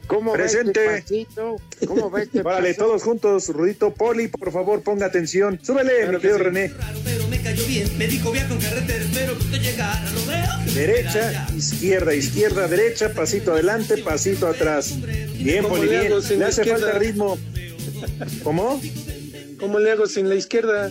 ¿cómo 0.07 0.35
Presente. 0.35 0.87
ves 0.87 0.99
este 0.99 1.25
pasito? 1.25 1.57
¿Cómo 1.87 2.11
ves 2.11 2.25
este 2.27 2.40
Órale, 2.44 2.75
paso? 2.75 2.85
todos 2.87 3.03
juntos, 3.03 3.49
Rudito 3.49 3.94
Poli, 3.94 4.29
por 4.29 4.53
favor, 4.53 4.83
ponga 4.83 5.07
atención. 5.07 5.59
Súbele, 5.62 6.07
mi 6.07 6.18
querido 6.18 6.37
René. 6.37 6.70
me 7.31 7.40
cayó 7.40 7.64
bien. 7.64 7.96
Me 7.96 8.07
dijo 8.07 8.31
viaje 8.33 8.49
con 8.49 8.59
carretera, 8.59 9.03
espero 9.03 9.38
que 9.38 9.44
usted 9.44 9.59
llegara. 9.62 10.05
Lo 10.12 10.27
veo. 10.27 10.75
Derecha, 10.75 11.46
izquierda, 11.57 12.14
izquierda, 12.14 12.68
derecha, 12.68 13.14
pasito 13.14 13.53
adelante, 13.55 13.96
pasito 13.99 14.49
atrás. 14.49 15.01
Bien, 15.38 15.62
¿Cómo 15.62 15.77
Poli, 15.77 15.88
le 15.88 16.01
bien. 16.01 16.12
Le 16.38 16.44
hace 16.44 16.61
izquierda? 16.61 16.79
falta 16.88 16.99
ritmo. 16.99 17.38
¿Cómo? 18.42 18.83
¿Cómo 19.59 19.79
le 19.79 19.92
hago 19.92 20.05
sin 20.07 20.29
la 20.29 20.35
izquierda? 20.35 20.90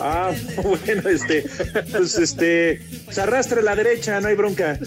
Ah, 0.00 0.32
bueno, 0.62 1.06
este, 1.10 1.44
pues 1.92 2.16
este, 2.16 2.80
se 3.10 3.20
arrastra 3.20 3.60
la 3.60 3.76
derecha, 3.76 4.18
no 4.22 4.28
hay 4.28 4.34
bronca. 4.36 4.78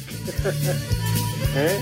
¿Eh? 1.55 1.79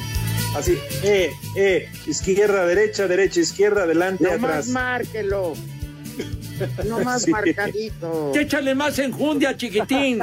Así, 0.55 0.77
eh, 1.03 1.31
eh, 1.57 1.89
izquierda, 2.07 2.65
derecha, 2.65 3.07
derecha, 3.07 3.39
izquierda, 3.41 3.83
adelante, 3.83 4.23
No 4.23 4.31
más 4.37 4.49
atrás. 4.51 4.67
márquelo. 4.69 5.53
No 6.85 6.99
más 7.01 7.23
Sí. 7.23 7.31
marcadito. 7.31 8.31
Échale 8.33 8.73
más 8.75 8.97
enjundia, 8.99 9.57
chiquitín. 9.57 10.21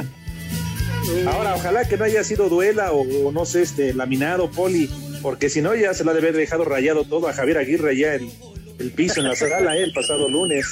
Ahora, 1.27 1.53
ojalá 1.55 1.87
que 1.87 1.97
no 1.97 2.05
haya 2.05 2.23
sido 2.23 2.49
duela 2.49 2.91
o, 2.91 3.01
o 3.27 3.31
no 3.31 3.45
sé, 3.45 3.61
este, 3.61 3.93
laminado, 3.93 4.49
poli, 4.49 4.89
porque 5.21 5.49
si 5.49 5.61
no 5.61 5.75
ya 5.75 5.93
se 5.93 6.03
la 6.03 6.11
ha 6.11 6.13
de 6.15 6.21
haber 6.21 6.35
dejado 6.35 6.65
rayado 6.65 7.03
todo 7.03 7.27
a 7.27 7.33
Javier 7.33 7.57
Aguirre 7.59 7.91
allá 7.91 8.15
en 8.15 8.31
el 8.79 8.91
piso 8.91 9.19
en 9.19 9.27
la 9.27 9.35
sala 9.35 9.77
eh, 9.77 9.83
el 9.83 9.93
pasado 9.93 10.27
lunes. 10.29 10.65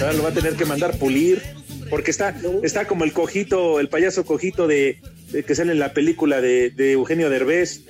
Ahora 0.00 0.12
lo 0.14 0.22
va 0.22 0.28
a 0.30 0.32
tener 0.32 0.54
que 0.54 0.64
mandar 0.64 0.96
pulir, 0.98 1.42
porque 1.90 2.10
está, 2.10 2.34
está 2.62 2.86
como 2.86 3.04
el 3.04 3.12
cojito, 3.12 3.80
el 3.80 3.88
payaso 3.88 4.24
cojito 4.24 4.66
de 4.66 4.98
que 5.32 5.54
sale 5.54 5.72
en 5.72 5.78
la 5.78 5.92
película 5.92 6.40
de, 6.40 6.70
de 6.70 6.92
Eugenio 6.92 7.30
Derbez, 7.30 7.82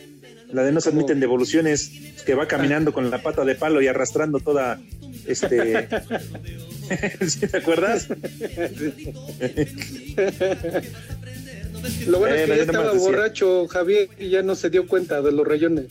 la 0.53 0.62
de 0.62 0.72
no 0.72 0.81
se 0.81 0.88
admiten 0.90 1.20
devoluciones, 1.20 1.90
que 2.24 2.35
va 2.35 2.48
caminando 2.48 2.92
con 2.92 3.11
la 3.11 3.22
pata 3.22 3.44
de 3.44 3.55
palo 3.55 3.81
y 3.83 3.87
arrastrando 3.87 4.40
toda, 4.40 4.81
este, 5.27 5.88
¿Sí 7.27 7.46
¿te 7.46 7.59
acuerdas? 7.59 8.09
Lo 12.07 12.18
bueno 12.18 12.35
es 12.35 12.46
Bueno, 12.46 12.46
que 12.46 12.57
ya 12.57 12.62
estaba 12.64 12.92
decía. 12.92 13.01
borracho 13.11 13.68
Javier 13.68 14.09
y 14.18 14.31
ya 14.31 14.42
no 14.42 14.55
se 14.55 14.70
dio 14.70 14.87
cuenta 14.87 15.22
de 15.22 15.33
los 15.33 15.46
rayones. 15.46 15.87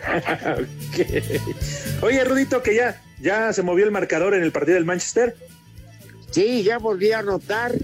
Oye, 2.02 2.24
Rudito, 2.24 2.62
que 2.62 2.74
ya, 2.74 3.02
ya 3.20 3.52
se 3.52 3.62
movió 3.62 3.84
el 3.84 3.90
marcador 3.90 4.34
en 4.34 4.42
el 4.42 4.52
partido 4.52 4.74
del 4.76 4.84
Manchester. 4.84 5.36
Sí, 6.30 6.62
ya 6.62 6.78
volví 6.78 7.12
a 7.12 7.20
anotar 7.20 7.74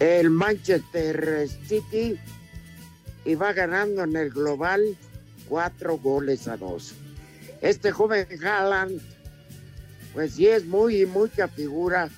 el 0.00 0.30
Manchester 0.30 1.48
City 1.66 2.18
y 3.24 3.34
va 3.34 3.52
ganando 3.52 4.02
en 4.02 4.16
el 4.16 4.30
global 4.30 4.96
cuatro 5.48 5.98
goles 5.98 6.48
a 6.48 6.56
dos. 6.56 6.94
Este 7.60 7.92
joven 7.92 8.26
Haaland, 8.42 9.00
pues 10.14 10.34
sí 10.34 10.48
es 10.48 10.64
muy 10.64 11.04
mucha 11.04 11.46
figura, 11.48 12.08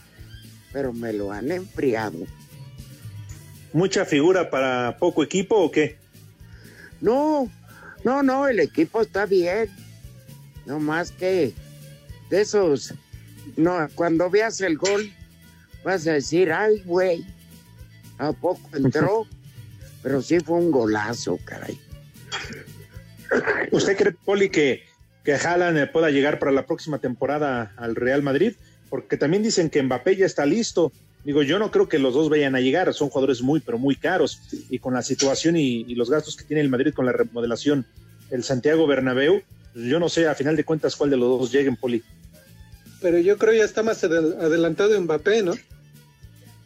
pero 0.72 0.92
me 0.92 1.12
lo 1.12 1.32
han 1.32 1.50
enfriado. 1.50 2.18
¿Mucha 3.72 4.04
figura 4.04 4.48
para 4.48 4.96
poco 4.98 5.24
equipo 5.24 5.56
o 5.56 5.70
qué? 5.70 5.98
No, 7.00 7.50
no, 8.04 8.22
no, 8.22 8.46
el 8.46 8.60
equipo 8.60 9.00
está 9.00 9.26
bien. 9.26 9.68
No 10.66 10.78
más 10.78 11.10
que 11.10 11.52
de 12.30 12.40
esos, 12.40 12.94
no, 13.56 13.88
cuando 13.96 14.30
veas 14.30 14.60
el 14.60 14.76
gol, 14.76 15.12
vas 15.84 16.06
a 16.06 16.12
decir, 16.12 16.52
ay, 16.52 16.80
güey, 16.84 17.26
¿a 18.28 18.32
poco 18.32 18.60
entró? 18.74 19.26
Pero 20.02 20.20
sí 20.22 20.40
fue 20.40 20.58
un 20.58 20.70
golazo, 20.70 21.38
caray. 21.44 21.78
¿Usted 23.70 23.96
cree, 23.96 24.12
Poli, 24.24 24.50
que, 24.50 24.82
que 25.24 25.34
Haaland 25.34 25.90
pueda 25.92 26.10
llegar 26.10 26.38
para 26.38 26.52
la 26.52 26.66
próxima 26.66 26.98
temporada 26.98 27.72
al 27.76 27.94
Real 27.94 28.22
Madrid? 28.22 28.54
Porque 28.90 29.16
también 29.16 29.42
dicen 29.42 29.70
que 29.70 29.82
Mbappé 29.82 30.16
ya 30.16 30.26
está 30.26 30.44
listo. 30.44 30.92
Digo, 31.24 31.42
yo 31.42 31.58
no 31.58 31.70
creo 31.70 31.88
que 31.88 31.98
los 32.00 32.14
dos 32.14 32.28
vayan 32.28 32.56
a 32.56 32.60
llegar, 32.60 32.92
son 32.92 33.08
jugadores 33.08 33.42
muy, 33.42 33.60
pero 33.60 33.78
muy 33.78 33.94
caros. 33.94 34.40
Y 34.68 34.80
con 34.80 34.92
la 34.94 35.02
situación 35.02 35.56
y, 35.56 35.82
y 35.82 35.94
los 35.94 36.10
gastos 36.10 36.36
que 36.36 36.44
tiene 36.44 36.60
el 36.60 36.68
Madrid 36.68 36.92
con 36.92 37.06
la 37.06 37.12
remodelación 37.12 37.86
del 38.28 38.42
Santiago 38.42 38.86
Bernabéu, 38.86 39.42
pues 39.72 39.84
yo 39.86 40.00
no 40.00 40.08
sé 40.08 40.26
a 40.26 40.34
final 40.34 40.56
de 40.56 40.64
cuentas 40.64 40.96
cuál 40.96 41.10
de 41.10 41.16
los 41.16 41.28
dos 41.38 41.52
lleguen, 41.52 41.76
Poli. 41.76 42.02
Pero 43.00 43.18
yo 43.18 43.38
creo 43.38 43.54
ya 43.54 43.64
está 43.64 43.82
más 43.82 44.02
adel- 44.04 44.36
adelantado 44.40 45.00
Mbappé, 45.00 45.42
¿no? 45.42 45.54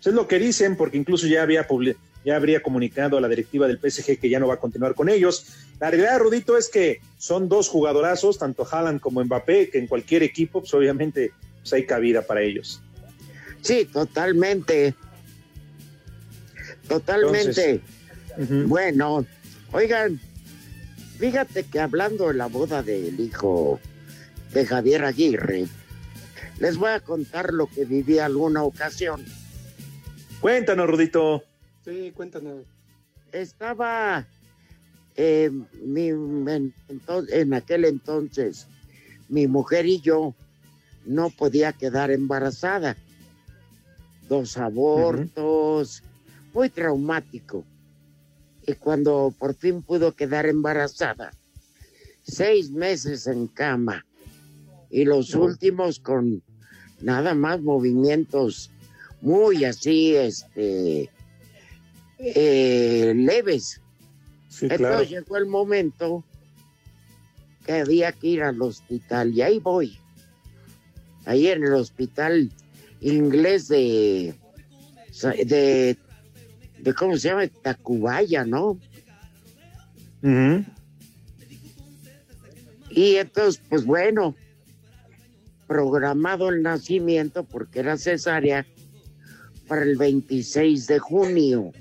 Eso 0.00 0.10
es 0.10 0.14
lo 0.14 0.28
que 0.28 0.38
dicen, 0.38 0.76
porque 0.76 0.96
incluso 0.96 1.26
ya 1.26 1.42
había 1.42 1.66
ya 2.24 2.34
habría 2.34 2.60
comunicado 2.60 3.16
a 3.16 3.20
la 3.20 3.28
directiva 3.28 3.68
del 3.68 3.78
PSG 3.78 4.18
que 4.18 4.28
ya 4.28 4.40
no 4.40 4.48
va 4.48 4.54
a 4.54 4.60
continuar 4.60 4.94
con 4.94 5.08
ellos. 5.08 5.46
La 5.78 5.90
realidad, 5.90 6.18
Rudito, 6.18 6.56
es 6.56 6.68
que 6.68 7.00
son 7.18 7.48
dos 7.48 7.68
jugadorazos, 7.68 8.38
tanto 8.38 8.66
Haaland 8.68 9.00
como 9.00 9.24
Mbappé, 9.24 9.70
que 9.70 9.78
en 9.78 9.86
cualquier 9.86 10.24
equipo, 10.24 10.60
pues 10.60 10.74
obviamente 10.74 11.32
pues, 11.60 11.72
hay 11.72 11.86
cabida 11.86 12.22
para 12.22 12.42
ellos. 12.42 12.82
Sí, 13.62 13.84
totalmente. 13.84 14.94
Totalmente. 16.88 17.80
Bueno, 18.66 19.24
oigan, 19.72 20.20
fíjate 21.18 21.64
que 21.64 21.80
hablando 21.80 22.28
de 22.28 22.34
la 22.34 22.46
boda 22.46 22.82
del 22.82 23.18
hijo 23.18 23.80
de 24.52 24.66
Javier 24.66 25.04
Aguirre, 25.04 25.66
les 26.58 26.76
voy 26.76 26.90
a 26.90 27.00
contar 27.00 27.52
lo 27.52 27.66
que 27.66 27.84
viví 27.84 28.18
alguna 28.18 28.62
ocasión. 28.62 29.24
Cuéntanos, 30.40 30.88
Rudito. 30.88 31.42
Sí, 31.84 32.12
cuéntanos. 32.14 32.64
Estaba 33.32 34.26
eh, 35.16 35.50
mi, 35.82 36.08
en, 36.08 37.54
aquel 37.54 37.84
entonces, 37.86 38.66
mi 39.28 39.46
mujer 39.46 39.86
y 39.86 40.00
yo 40.00 40.34
no 41.04 41.30
podía 41.30 41.72
quedar 41.72 42.10
embarazada. 42.10 42.96
Dos 44.28 44.56
abortos, 44.58 46.02
muy 46.52 46.68
traumático. 46.68 47.64
Y 48.66 48.74
cuando 48.74 49.32
por 49.38 49.54
fin 49.54 49.82
pudo 49.82 50.12
quedar 50.12 50.46
embarazada, 50.46 51.30
seis 52.22 52.70
meses 52.70 53.26
en 53.26 53.46
cama 53.46 54.04
y 54.90 55.04
los 55.04 55.34
últimos 55.34 56.00
con 56.00 56.42
nada 57.00 57.34
más 57.34 57.62
movimientos 57.62 58.70
muy 59.20 59.64
así, 59.64 60.14
este, 60.14 61.10
eh, 62.18 63.12
leves. 63.16 63.80
Entonces 64.52 64.78
claro. 64.78 65.02
llegó 65.02 65.36
el 65.36 65.46
momento 65.46 66.24
que 67.64 67.72
había 67.72 68.12
que 68.12 68.28
ir 68.28 68.42
al 68.42 68.60
hospital 68.62 69.32
y 69.34 69.42
ahí 69.42 69.58
voy. 69.58 69.98
Ahí 71.24 71.48
en 71.48 71.64
el 71.64 71.74
hospital 71.74 72.50
inglés 73.00 73.68
de, 73.68 74.34
de, 75.44 75.96
de 76.78 76.94
¿cómo 76.94 77.16
se 77.16 77.28
llama? 77.28 77.46
Tacubaya, 77.48 78.44
¿no? 78.44 78.78
Y 82.90 83.16
entonces, 83.16 83.60
pues 83.68 83.84
bueno, 83.84 84.34
programado 85.66 86.48
el 86.48 86.62
nacimiento 86.62 87.44
porque 87.44 87.80
era 87.80 87.96
cesárea 87.96 88.66
para 89.66 89.82
el 89.82 89.96
26 89.96 90.86
de 90.86 90.98
junio. 90.98 91.72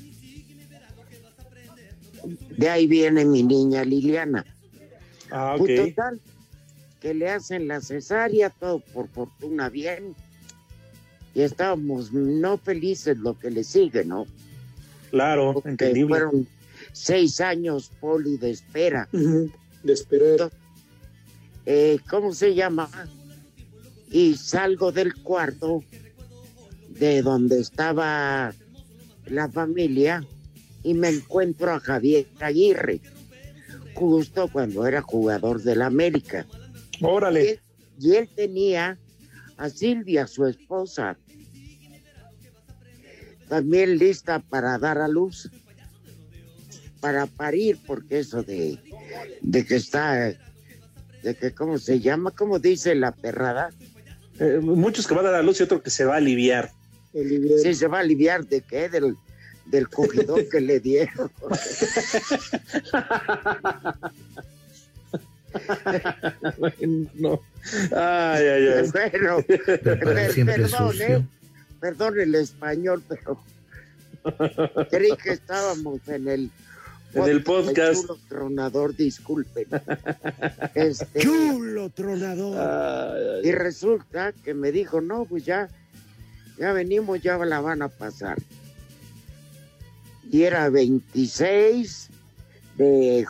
De 2.58 2.70
ahí 2.70 2.88
viene 2.88 3.26
mi 3.26 3.44
niña 3.44 3.84
Liliana. 3.84 4.46
Ah, 5.32 5.56
Pues, 5.58 5.80
ok. 5.80 5.88
total, 5.90 6.22
que 7.02 7.14
le 7.14 7.30
hacen 7.30 7.68
la 7.68 7.82
cesárea, 7.82 8.50
todo 8.50 8.80
por 8.80 9.08
fortuna 9.10 9.70
bien. 9.70 10.16
Y 11.34 11.42
estábamos 11.42 12.14
no 12.14 12.58
felices 12.58 13.18
lo 13.18 13.38
que 13.38 13.52
le 13.52 13.64
sigue, 13.64 14.06
¿no? 14.06 14.26
Claro, 15.12 15.62
Que 15.62 15.70
entendible. 15.70 16.08
fueron 16.16 16.48
seis 16.94 17.42
años, 17.42 17.92
Poli, 18.00 18.38
de 18.38 18.52
espera. 18.52 19.08
De 19.12 19.94
esperar. 19.94 20.50
Eh, 21.66 22.00
¿Cómo 22.10 22.34
se 22.34 22.56
llama? 22.56 22.90
Y 24.10 24.36
salgo 24.36 24.92
del 24.92 25.14
cuarto 25.22 25.84
de 27.00 27.22
donde 27.22 27.60
estaba 27.60 28.54
la 29.26 29.50
familia 29.50 30.26
y 30.84 30.94
me 30.94 31.10
encuentro 31.10 31.72
a 31.72 31.80
Javier 31.80 32.28
Aguirre, 32.40 33.02
justo 33.94 34.50
cuando 34.52 34.86
era 34.86 35.02
jugador 35.02 35.62
del 35.62 35.82
América. 35.82 36.46
Órale. 37.02 37.60
Y 38.00 38.16
él 38.16 38.30
tenía 38.36 38.98
a 39.58 39.70
Silvia, 39.70 40.28
su 40.28 40.46
esposa, 40.46 41.18
también 43.48 43.98
lista 43.98 44.40
para 44.40 44.78
dar 44.78 44.98
a 44.98 45.08
luz, 45.08 45.50
para 47.00 47.26
parir, 47.26 47.78
porque 47.86 48.20
eso 48.20 48.44
de, 48.44 48.80
de 49.42 49.66
que 49.66 49.76
está, 49.76 50.34
de 51.24 51.36
que, 51.36 51.54
¿cómo 51.54 51.78
se 51.78 52.00
llama? 52.00 52.32
¿Cómo 52.32 52.60
dice 52.60 52.96
la 52.96 53.12
perrada? 53.12 53.70
Eh, 54.40 54.60
muchos 54.62 55.08
que 55.08 55.14
van 55.14 55.26
a 55.26 55.32
dar 55.32 55.40
a 55.42 55.44
luz 55.44 55.60
y 55.60 55.64
otro 55.64 55.82
que 55.82 55.90
se 55.90 56.06
va 56.06 56.16
a 56.16 56.18
aliviar. 56.18 56.72
Sí, 57.64 57.74
se 57.74 57.88
va 57.88 57.98
a 57.98 58.02
aliviar 58.02 58.46
de 58.46 58.62
qué, 58.62 58.90
del, 58.90 59.16
del 59.68 59.88
cogidón 59.90 60.42
que 60.52 60.60
le 60.60 60.80
dieron. 60.80 61.32
no. 67.16 67.40
Ay, 67.96 68.46
ay, 68.48 68.68
ay. 68.68 68.92
Bueno, 68.92 69.38
per- 69.48 70.46
perdón. 70.46 70.96
¿eh? 71.02 71.26
Perdón 71.80 72.20
el 72.20 72.36
español, 72.36 73.04
pero 73.08 73.40
creí 74.90 75.16
que 75.22 75.32
estábamos 75.32 76.00
en 76.08 76.28
el 76.28 76.52
En 77.14 77.24
el 77.24 77.44
podcast. 77.44 78.02
Chulo 78.02 78.18
tronador, 78.28 78.96
disculpen. 78.96 79.66
Este, 80.74 81.20
Chulo 81.22 81.90
tronador. 81.90 83.46
y 83.46 83.52
resulta 83.52 84.32
que 84.34 84.54
me 84.54 84.72
dijo, 84.72 85.00
no, 85.02 85.26
pues 85.26 85.46
ya, 85.46 85.68
ya 86.58 86.74
venimos, 86.74 87.22
ya 87.22 87.38
la 87.38 87.60
van 87.62 87.82
a 87.82 87.90
pasar. 87.90 88.38
Y 90.30 90.44
era 90.44 90.70
26 90.70 92.10
de, 92.78 93.26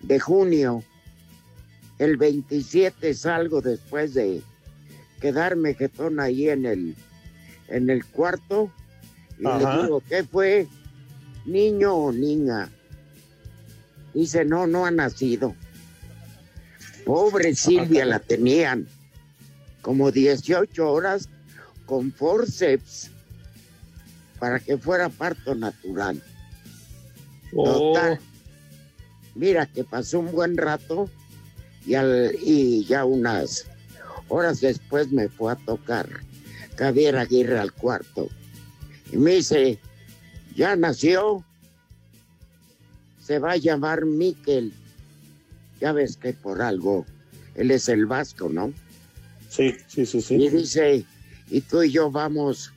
de 0.00 0.20
junio. 0.20 0.82
El 1.98 2.16
27 2.16 3.14
salgo 3.14 3.60
después 3.60 4.14
de 4.14 4.42
quedarme 5.20 5.74
jetón 5.74 6.20
ahí 6.20 6.48
en 6.48 6.66
el, 6.66 6.96
en 7.68 7.90
el 7.90 8.04
cuarto. 8.04 8.72
Y 9.38 9.46
Ajá. 9.46 9.76
le 9.76 9.82
digo, 9.82 10.02
¿qué 10.08 10.24
fue? 10.24 10.66
¿Niño 11.44 11.94
o 11.94 12.12
niña? 12.12 12.70
Dice, 14.14 14.44
no, 14.44 14.66
no 14.66 14.86
ha 14.86 14.90
nacido. 14.90 15.54
Pobre 17.04 17.54
Silvia 17.54 18.04
la 18.06 18.18
tenían 18.20 18.88
como 19.80 20.12
18 20.12 20.90
horas 20.90 21.28
con 21.92 22.10
forceps 22.10 23.10
para 24.38 24.58
que 24.58 24.78
fuera 24.78 25.10
parto 25.10 25.54
natural. 25.54 26.22
Oh. 27.54 27.92
Total. 27.92 28.18
Mira 29.34 29.66
que 29.66 29.84
pasó 29.84 30.20
un 30.20 30.32
buen 30.32 30.56
rato 30.56 31.10
y, 31.84 31.92
al- 31.92 32.34
y 32.42 32.86
ya 32.86 33.04
unas 33.04 33.66
horas 34.28 34.62
después 34.62 35.12
me 35.12 35.28
fue 35.28 35.52
a 35.52 35.56
tocar 35.56 36.08
Javier 36.78 37.18
Aguirre 37.18 37.58
al 37.58 37.74
cuarto. 37.74 38.28
Y 39.12 39.18
me 39.18 39.32
dice, 39.32 39.78
ya 40.56 40.74
nació, 40.76 41.44
se 43.22 43.38
va 43.38 43.52
a 43.52 43.56
llamar 43.58 44.06
Miquel. 44.06 44.72
Ya 45.78 45.92
ves 45.92 46.16
que 46.16 46.32
por 46.32 46.62
algo, 46.62 47.04
él 47.54 47.70
es 47.70 47.90
el 47.90 48.06
vasco, 48.06 48.48
¿no? 48.48 48.72
Sí, 49.50 49.74
sí, 49.88 50.06
sí, 50.06 50.22
sí. 50.22 50.36
Y 50.36 50.48
dice, 50.48 51.04
y 51.52 51.60
tú 51.60 51.82
y 51.82 51.90
yo 51.90 52.10
vamos 52.10 52.72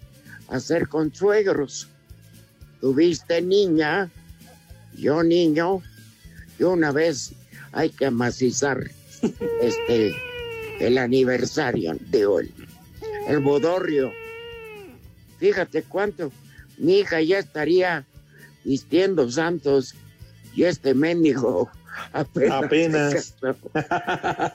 a 0.49 0.59
ser 0.59 0.89
consuegros. 0.89 1.87
Tuviste 2.81 3.41
niña, 3.41 4.11
yo 4.97 5.23
niño, 5.23 5.81
y 6.59 6.63
una 6.63 6.91
vez 6.91 7.31
hay 7.71 7.89
que 7.89 8.07
amacizar 8.07 8.91
este 9.61 10.13
el 10.81 10.97
aniversario 10.97 11.95
de 12.01 12.25
hoy. 12.25 12.53
El 13.29 13.39
bodorrio. 13.39 14.11
Fíjate 15.39 15.83
cuánto. 15.83 16.33
Mi 16.77 16.99
hija 16.99 17.21
ya 17.21 17.39
estaría 17.39 18.05
vistiendo 18.65 19.31
santos 19.31 19.95
y 20.53 20.65
este 20.65 20.93
mendigo 20.93 21.71
apenas. 22.11 22.63
Apenas. 22.65 23.35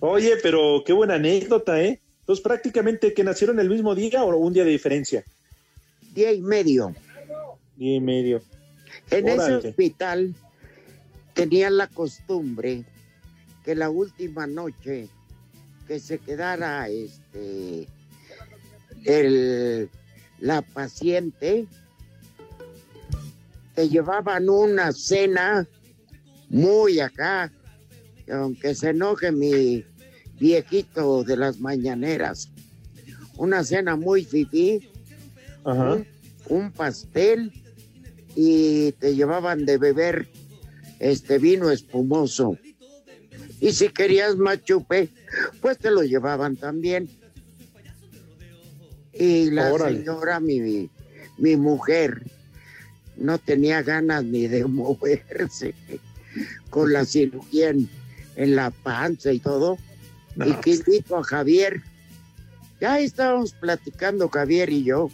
Oye, 0.00 0.36
pero 0.42 0.82
qué 0.86 0.94
buena 0.94 1.16
anécdota, 1.16 1.82
¿eh? 1.82 2.00
Entonces 2.28 2.44
prácticamente 2.44 3.14
que 3.14 3.24
nacieron 3.24 3.58
el 3.58 3.70
mismo 3.70 3.94
día 3.94 4.22
o 4.22 4.36
un 4.36 4.52
día 4.52 4.62
de 4.62 4.70
diferencia. 4.72 5.24
Día 6.12 6.30
y 6.30 6.42
medio. 6.42 6.94
Día 7.74 7.96
y 7.96 8.00
medio. 8.00 8.42
En 9.10 9.28
ese 9.28 9.54
hospital 9.54 10.34
tenían 11.32 11.78
la 11.78 11.86
costumbre 11.86 12.84
que 13.64 13.74
la 13.74 13.88
última 13.88 14.46
noche 14.46 15.08
que 15.86 15.98
se 15.98 16.18
quedara 16.18 16.86
este 16.90 17.88
el, 19.06 19.88
la 20.38 20.60
paciente 20.60 21.66
te 23.74 23.88
llevaban 23.88 24.50
una 24.50 24.92
cena 24.92 25.66
muy 26.50 27.00
acá, 27.00 27.50
aunque 28.30 28.74
se 28.74 28.90
enoje 28.90 29.32
mi 29.32 29.82
viejito 30.38 31.24
de 31.24 31.36
las 31.36 31.60
mañaneras, 31.60 32.48
una 33.36 33.64
cena 33.64 33.96
muy 33.96 34.24
fifí, 34.24 34.88
un, 35.64 36.06
un 36.48 36.72
pastel 36.72 37.52
y 38.34 38.92
te 38.92 39.14
llevaban 39.14 39.64
de 39.66 39.78
beber 39.78 40.28
este 40.98 41.38
vino 41.38 41.70
espumoso. 41.70 42.56
Y 43.60 43.72
si 43.72 43.88
querías 43.88 44.36
más 44.36 44.62
chupe, 44.62 45.08
pues 45.60 45.78
te 45.78 45.90
lo 45.90 46.02
llevaban 46.02 46.56
también. 46.56 47.08
Y 49.12 49.50
la 49.50 49.72
Órale. 49.72 49.98
señora, 49.98 50.38
mi, 50.38 50.88
mi 51.38 51.56
mujer, 51.56 52.22
no 53.16 53.38
tenía 53.38 53.82
ganas 53.82 54.24
ni 54.24 54.46
de 54.46 54.64
moverse 54.66 55.74
con 56.70 56.92
la 56.92 57.04
cirugía 57.04 57.70
en, 57.70 57.88
en 58.36 58.54
la 58.54 58.70
panza 58.70 59.32
y 59.32 59.40
todo. 59.40 59.76
Y 60.44 60.52
que 60.54 60.70
invito 60.70 61.16
a 61.16 61.24
Javier. 61.24 61.82
Ya 62.80 63.00
estábamos 63.00 63.52
platicando 63.52 64.28
Javier 64.28 64.70
y 64.70 64.84
yo. 64.84 65.10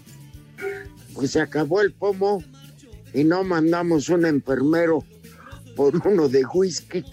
Pues 1.15 1.31
se 1.33 1.41
acabó 1.41 1.81
el 1.81 1.93
pomo 1.93 2.43
y 3.13 3.25
no 3.25 3.43
mandamos 3.45 4.09
un 4.09 4.27
enfermero 4.27 5.05
por 5.77 5.97
uno 6.07 6.29
de 6.29 6.45
whisky. 6.45 7.03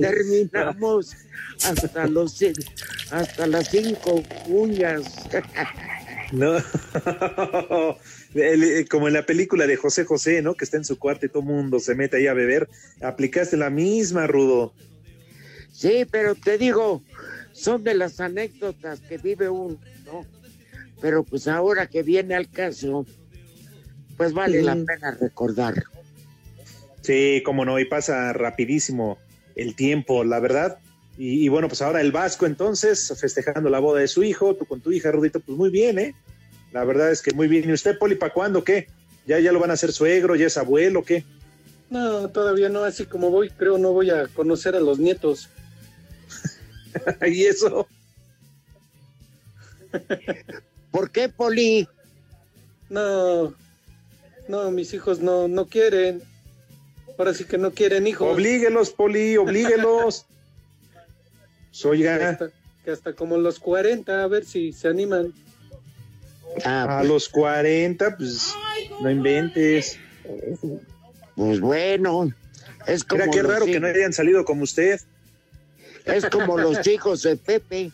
Terminamos 0.00 1.16
hasta 1.64 2.06
los 2.06 2.38
hasta 3.10 3.46
las 3.46 3.68
cinco 3.68 4.22
uñas. 4.46 5.04
No. 6.32 6.56
Eh, 8.38 8.84
como 8.90 9.08
en 9.08 9.14
la 9.14 9.24
película 9.24 9.66
de 9.66 9.76
José 9.76 10.04
José, 10.04 10.42
¿no? 10.42 10.56
Que 10.56 10.66
está 10.66 10.76
en 10.76 10.84
su 10.84 10.98
cuarto 10.98 11.24
y 11.24 11.30
todo 11.30 11.40
el 11.40 11.46
mundo 11.48 11.80
se 11.80 11.94
mete 11.94 12.18
ahí 12.18 12.26
a 12.26 12.34
beber. 12.34 12.68
Aplicaste 13.00 13.56
la 13.56 13.70
misma, 13.70 14.26
Rudo. 14.26 14.74
Sí, 15.76 16.06
pero 16.10 16.34
te 16.34 16.56
digo, 16.56 17.02
son 17.52 17.84
de 17.84 17.92
las 17.92 18.18
anécdotas 18.18 19.00
que 19.00 19.18
vive 19.18 19.50
uno, 19.50 19.78
¿no? 20.06 20.24
Pero 21.02 21.22
pues 21.22 21.46
ahora 21.48 21.86
que 21.86 22.02
viene 22.02 22.34
al 22.34 22.48
caso, 22.48 23.04
pues 24.16 24.32
vale 24.32 24.62
la 24.62 24.74
pena 24.74 25.10
recordar. 25.20 25.84
Sí, 27.02 27.42
como 27.44 27.66
no, 27.66 27.78
y 27.78 27.84
pasa 27.84 28.32
rapidísimo 28.32 29.18
el 29.54 29.76
tiempo, 29.76 30.24
la 30.24 30.40
verdad. 30.40 30.78
Y, 31.18 31.44
y 31.44 31.48
bueno, 31.50 31.68
pues 31.68 31.82
ahora 31.82 32.00
el 32.00 32.10
Vasco 32.10 32.46
entonces, 32.46 33.12
festejando 33.20 33.68
la 33.68 33.78
boda 33.78 34.00
de 34.00 34.08
su 34.08 34.24
hijo, 34.24 34.54
tú 34.54 34.64
con 34.64 34.80
tu 34.80 34.92
hija, 34.92 35.12
Rudito, 35.12 35.40
pues 35.40 35.58
muy 35.58 35.68
bien, 35.68 35.98
¿eh? 35.98 36.14
La 36.72 36.84
verdad 36.84 37.12
es 37.12 37.20
que 37.20 37.34
muy 37.34 37.48
bien. 37.48 37.68
¿Y 37.68 37.72
usted, 37.74 37.98
Poli, 37.98 38.14
para 38.14 38.32
cuándo 38.32 38.64
qué? 38.64 38.88
¿Ya, 39.26 39.40
¿Ya 39.40 39.52
lo 39.52 39.60
van 39.60 39.70
a 39.70 39.74
hacer 39.74 39.92
suegro? 39.92 40.36
¿Ya 40.36 40.46
es 40.46 40.56
abuelo? 40.56 41.04
¿Qué? 41.04 41.22
No, 41.90 42.30
todavía 42.30 42.70
no, 42.70 42.82
así 42.82 43.04
como 43.04 43.30
voy, 43.30 43.50
creo 43.50 43.76
no 43.76 43.92
voy 43.92 44.08
a 44.08 44.26
conocer 44.28 44.74
a 44.74 44.80
los 44.80 44.98
nietos. 44.98 45.50
¿Y 47.26 47.44
eso? 47.44 47.86
¿Por 50.90 51.10
qué, 51.10 51.28
Poli? 51.28 51.88
No, 52.88 53.54
No, 54.48 54.70
mis 54.70 54.94
hijos 54.94 55.20
no, 55.20 55.48
no 55.48 55.66
quieren. 55.66 56.22
Ahora 57.18 57.34
sí 57.34 57.44
que 57.44 57.58
no 57.58 57.72
quieren 57.72 58.06
hijos. 58.06 58.32
Oblíguelos, 58.32 58.90
Poli, 58.90 59.36
oblíguelos. 59.36 60.26
Que 61.82 62.08
hasta, 62.08 62.50
que 62.86 62.90
hasta 62.90 63.12
como 63.12 63.36
los 63.36 63.58
40, 63.58 64.24
a 64.24 64.26
ver 64.28 64.46
si 64.46 64.72
se 64.72 64.88
animan. 64.88 65.34
a 66.64 67.04
los 67.04 67.28
40, 67.28 68.16
pues 68.16 68.54
no 69.02 69.10
inventes. 69.10 69.98
Pues 71.34 71.60
bueno, 71.60 72.32
es 72.86 73.04
como. 73.04 73.24
Mira 73.24 73.30
qué 73.30 73.42
raro 73.42 73.66
que 73.66 73.78
no 73.78 73.88
hayan 73.88 74.14
salido 74.14 74.46
como 74.46 74.62
usted. 74.62 75.00
Es 76.06 76.26
como 76.26 76.58
los 76.58 76.86
hijos 76.86 77.22
de 77.22 77.36
Pepe, 77.36 77.90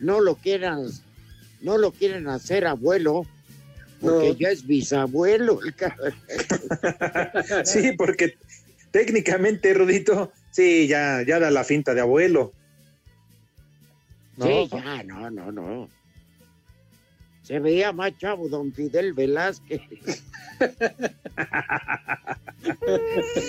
no 0.00 0.20
lo 0.20 0.36
quieran, 0.36 0.86
no 1.60 1.78
lo 1.78 1.92
quieren 1.92 2.28
hacer 2.28 2.66
abuelo, 2.66 3.26
porque 4.00 4.28
No. 4.30 4.34
ya 4.34 4.48
es 4.50 4.66
bisabuelo. 4.66 5.60
el. 5.62 5.74
Sí, 7.64 7.92
porque 7.92 8.36
técnicamente, 8.90 9.72
Rudito, 9.72 10.32
sí, 10.50 10.88
ya, 10.88 11.22
ya 11.26 11.38
da 11.38 11.50
la 11.50 11.64
finta 11.64 11.94
de 11.94 12.00
abuelo. 12.00 12.52
No. 14.36 14.46
Sí, 14.46 14.68
ya, 14.72 15.02
no, 15.04 15.30
no, 15.30 15.52
no. 15.52 15.88
Se 17.42 17.60
veía 17.60 17.92
más 17.92 18.16
chavo 18.18 18.48
don 18.48 18.72
Fidel 18.72 19.12
Velázquez. 19.12 19.80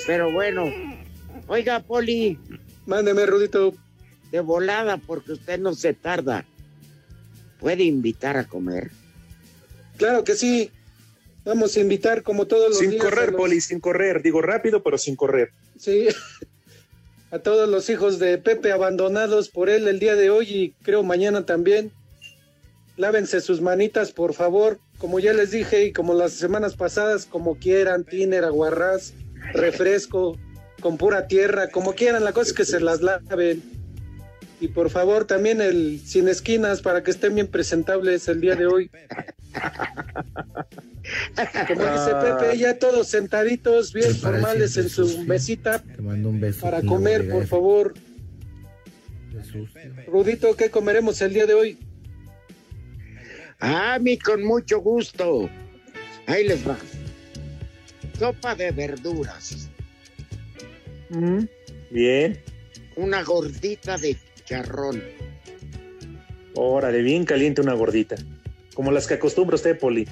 Pero 0.07 0.31
bueno, 0.31 0.65
oiga, 1.47 1.79
Poli. 1.79 2.37
Mándeme, 2.85 3.25
Rudito. 3.25 3.73
De 4.35 4.41
volada, 4.41 4.97
porque 4.97 5.31
usted 5.31 5.57
no 5.61 5.73
se 5.75 5.93
tarda. 5.93 6.43
Puede 7.57 7.83
invitar 7.85 8.35
a 8.35 8.43
comer. 8.43 8.91
Claro 9.95 10.25
que 10.25 10.35
sí. 10.35 10.71
Vamos 11.45 11.77
a 11.77 11.79
invitar 11.79 12.21
como 12.21 12.45
todos 12.45 12.67
los 12.71 12.79
Sin 12.79 12.89
días. 12.89 13.05
a 13.05 13.09
correr, 13.09 13.31
los- 13.31 13.37
Poli, 13.39 13.61
sin 13.61 13.79
correr. 13.79 14.21
Digo 14.21 14.41
rápido, 14.41 14.83
pero 14.83 14.97
sin 14.97 15.15
correr. 15.15 15.51
Sí. 15.79 16.09
A 17.31 17.39
todos 17.39 17.69
los 17.69 17.89
hijos 17.89 18.19
de 18.19 18.37
Pepe 18.37 18.73
abandonados 18.73 19.47
por 19.47 19.69
él 19.69 19.87
el 19.87 19.99
día 19.99 20.15
de 20.15 20.29
hoy 20.29 20.47
y 20.49 20.71
creo 20.83 21.01
mañana 21.01 21.45
también. 21.45 21.93
Lávense 22.97 23.39
sus 23.39 23.61
manitas, 23.61 24.11
por 24.11 24.33
favor. 24.33 24.79
Como 24.97 25.21
ya 25.21 25.31
les 25.31 25.51
dije 25.51 25.85
y 25.85 25.93
como 25.93 26.13
las 26.13 26.33
semanas 26.33 26.75
pasadas, 26.75 27.25
como 27.25 27.55
quieran, 27.55 28.03
tiner, 28.03 28.43
aguarrás, 28.43 29.13
refresco, 29.53 30.37
con 30.81 30.97
pura 30.97 31.25
tierra, 31.27 31.69
como 31.69 31.93
quieran. 31.95 32.25
La 32.25 32.33
cosa 32.33 32.49
es 32.49 32.53
que 32.53 32.65
se 32.65 32.81
las 32.81 33.01
laven. 33.01 33.63
Y 34.65 34.67
por 34.67 34.89
favor, 34.89 35.25
también 35.25 35.61
el 35.61 36.01
sin 36.03 36.27
esquinas 36.27 36.81
para 36.81 37.03
que 37.03 37.11
estén 37.11 37.35
bien 37.35 37.45
presentables 37.45 38.27
el 38.27 38.41
día 38.41 38.55
de 38.55 38.65
hoy. 38.65 38.89
Como 41.67 41.85
dice 41.85 42.11
Pepe, 42.19 42.57
ya 42.57 42.79
todos 42.79 43.07
sentaditos, 43.07 43.93
bien 43.93 44.15
formales 44.15 44.75
en 44.77 44.89
su 44.89 45.07
sucio. 45.07 45.23
mesita 45.25 45.83
Te 45.83 46.01
mando 46.01 46.29
un 46.29 46.39
beso. 46.39 46.61
para 46.61 46.81
comer, 46.81 47.29
por 47.29 47.45
favor. 47.45 47.93
Rudito, 50.07 50.55
¿qué 50.55 50.71
comeremos 50.71 51.21
el 51.21 51.35
día 51.35 51.45
de 51.45 51.53
hoy? 51.53 51.77
Ah, 53.59 53.99
mi, 54.01 54.17
con 54.17 54.43
mucho 54.43 54.79
gusto. 54.79 55.47
Ahí 56.25 56.47
les 56.47 56.67
va. 56.67 56.75
Sopa 58.17 58.55
de 58.55 58.71
verduras. 58.71 59.69
Bien. 61.91 62.41
Una 62.95 63.21
gordita 63.21 63.95
de 63.99 64.17
charrón. 64.45 65.03
Órale, 66.53 67.01
bien 67.01 67.25
caliente 67.25 67.61
una 67.61 67.73
gordita. 67.73 68.15
Como 68.73 68.91
las 68.91 69.07
que 69.07 69.15
acostumbra 69.15 69.55
usted, 69.55 69.77
Poli. 69.77 70.07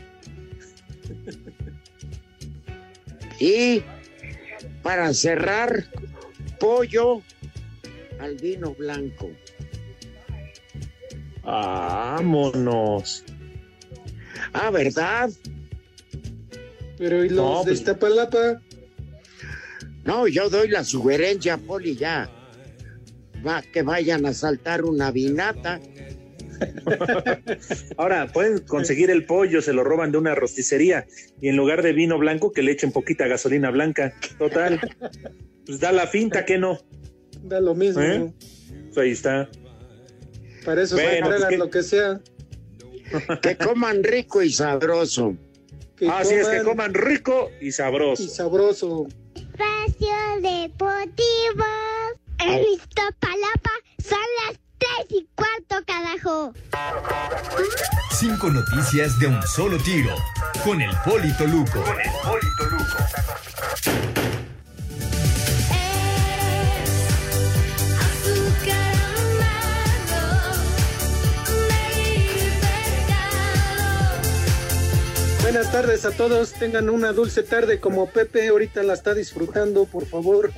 Y 3.39 3.81
para 4.81 5.13
cerrar, 5.13 5.85
pollo 6.59 7.21
al 8.19 8.35
vino 8.37 8.73
blanco. 8.73 9.31
Vámonos. 11.43 13.23
Ah, 14.53 14.69
¿verdad? 14.69 15.29
Pero 16.97 17.23
¿y 17.25 17.29
los 17.29 17.37
No, 17.37 17.57
de 17.59 17.63
pues- 17.65 17.79
Iztapalapa? 17.79 18.61
No, 20.05 20.27
yo 20.27 20.49
doy 20.49 20.67
la 20.69 20.83
sugerencia, 20.83 21.57
Poli, 21.57 21.95
ya. 21.95 22.29
Va, 23.45 23.61
que 23.61 23.81
vayan 23.81 24.25
a 24.25 24.33
saltar 24.33 24.85
una 24.85 25.11
vinata. 25.11 25.79
Ahora, 27.97 28.27
pueden 28.31 28.59
conseguir 28.59 29.09
el 29.09 29.25
pollo, 29.25 29.61
se 29.61 29.73
lo 29.73 29.83
roban 29.83 30.11
de 30.11 30.17
una 30.17 30.35
rosticería 30.35 31.05
y 31.41 31.49
en 31.49 31.55
lugar 31.57 31.81
de 31.81 31.93
vino 31.93 32.17
blanco 32.17 32.51
que 32.51 32.61
le 32.63 32.71
echen 32.71 32.91
poquita 32.91 33.27
gasolina 33.27 33.69
blanca. 33.71 34.13
Total. 34.37 34.79
Pues 35.65 35.79
da 35.79 35.91
la 35.91 36.07
finta 36.07 36.45
que 36.45 36.57
no. 36.57 36.79
Da 37.43 37.59
lo 37.59 37.75
mismo. 37.75 38.01
¿Eh? 38.01 38.31
Pues 38.93 38.97
ahí 38.97 39.11
está. 39.11 39.49
Para 40.63 40.83
eso 40.83 40.95
se 40.95 41.03
Bueno, 41.03 41.27
pues, 41.27 41.35
entregan 41.35 41.49
¿qué? 41.49 41.57
lo 41.57 41.69
que 41.69 41.83
sea. 41.83 42.21
Que 43.41 43.57
coman 43.57 44.03
rico 44.03 44.41
y 44.41 44.51
sabroso. 44.51 45.35
Que 45.95 46.07
Así 46.09 46.33
es, 46.35 46.47
que 46.47 46.63
coman 46.63 46.93
rico 46.93 47.51
y 47.61 47.71
sabroso. 47.71 48.23
Y 48.23 48.27
sabroso. 48.27 49.07
Espacio 49.35 50.15
Deportivo. 50.41 51.63
En 52.39 52.63
Iztapalapa 52.73 53.71
son 54.03 54.19
las 54.45 54.59
tres 54.77 55.05
y 55.09 55.27
cuarto, 55.35 55.85
carajo. 55.85 56.53
Cinco 58.11 58.49
noticias 58.49 59.19
de 59.19 59.27
un 59.27 59.41
solo 59.43 59.77
tiro. 59.77 60.15
Con 60.63 60.81
el 60.81 60.95
Polito 61.05 61.45
Luco. 61.45 61.81
Con 61.83 61.99
el 61.99 62.11
Polito 62.23 62.65
Luco. 62.71 64.22
Buenas 75.53 75.71
tardes 75.71 76.03
a 76.05 76.09
todos. 76.09 76.53
Tengan 76.53 76.89
una 76.89 77.13
dulce 77.13 77.43
tarde 77.43 77.79
como 77.79 78.09
Pepe 78.09 78.47
ahorita 78.47 78.81
la 78.81 78.95
está 78.95 79.13
disfrutando, 79.13 79.85
por 79.85 80.07
favor. 80.07 80.51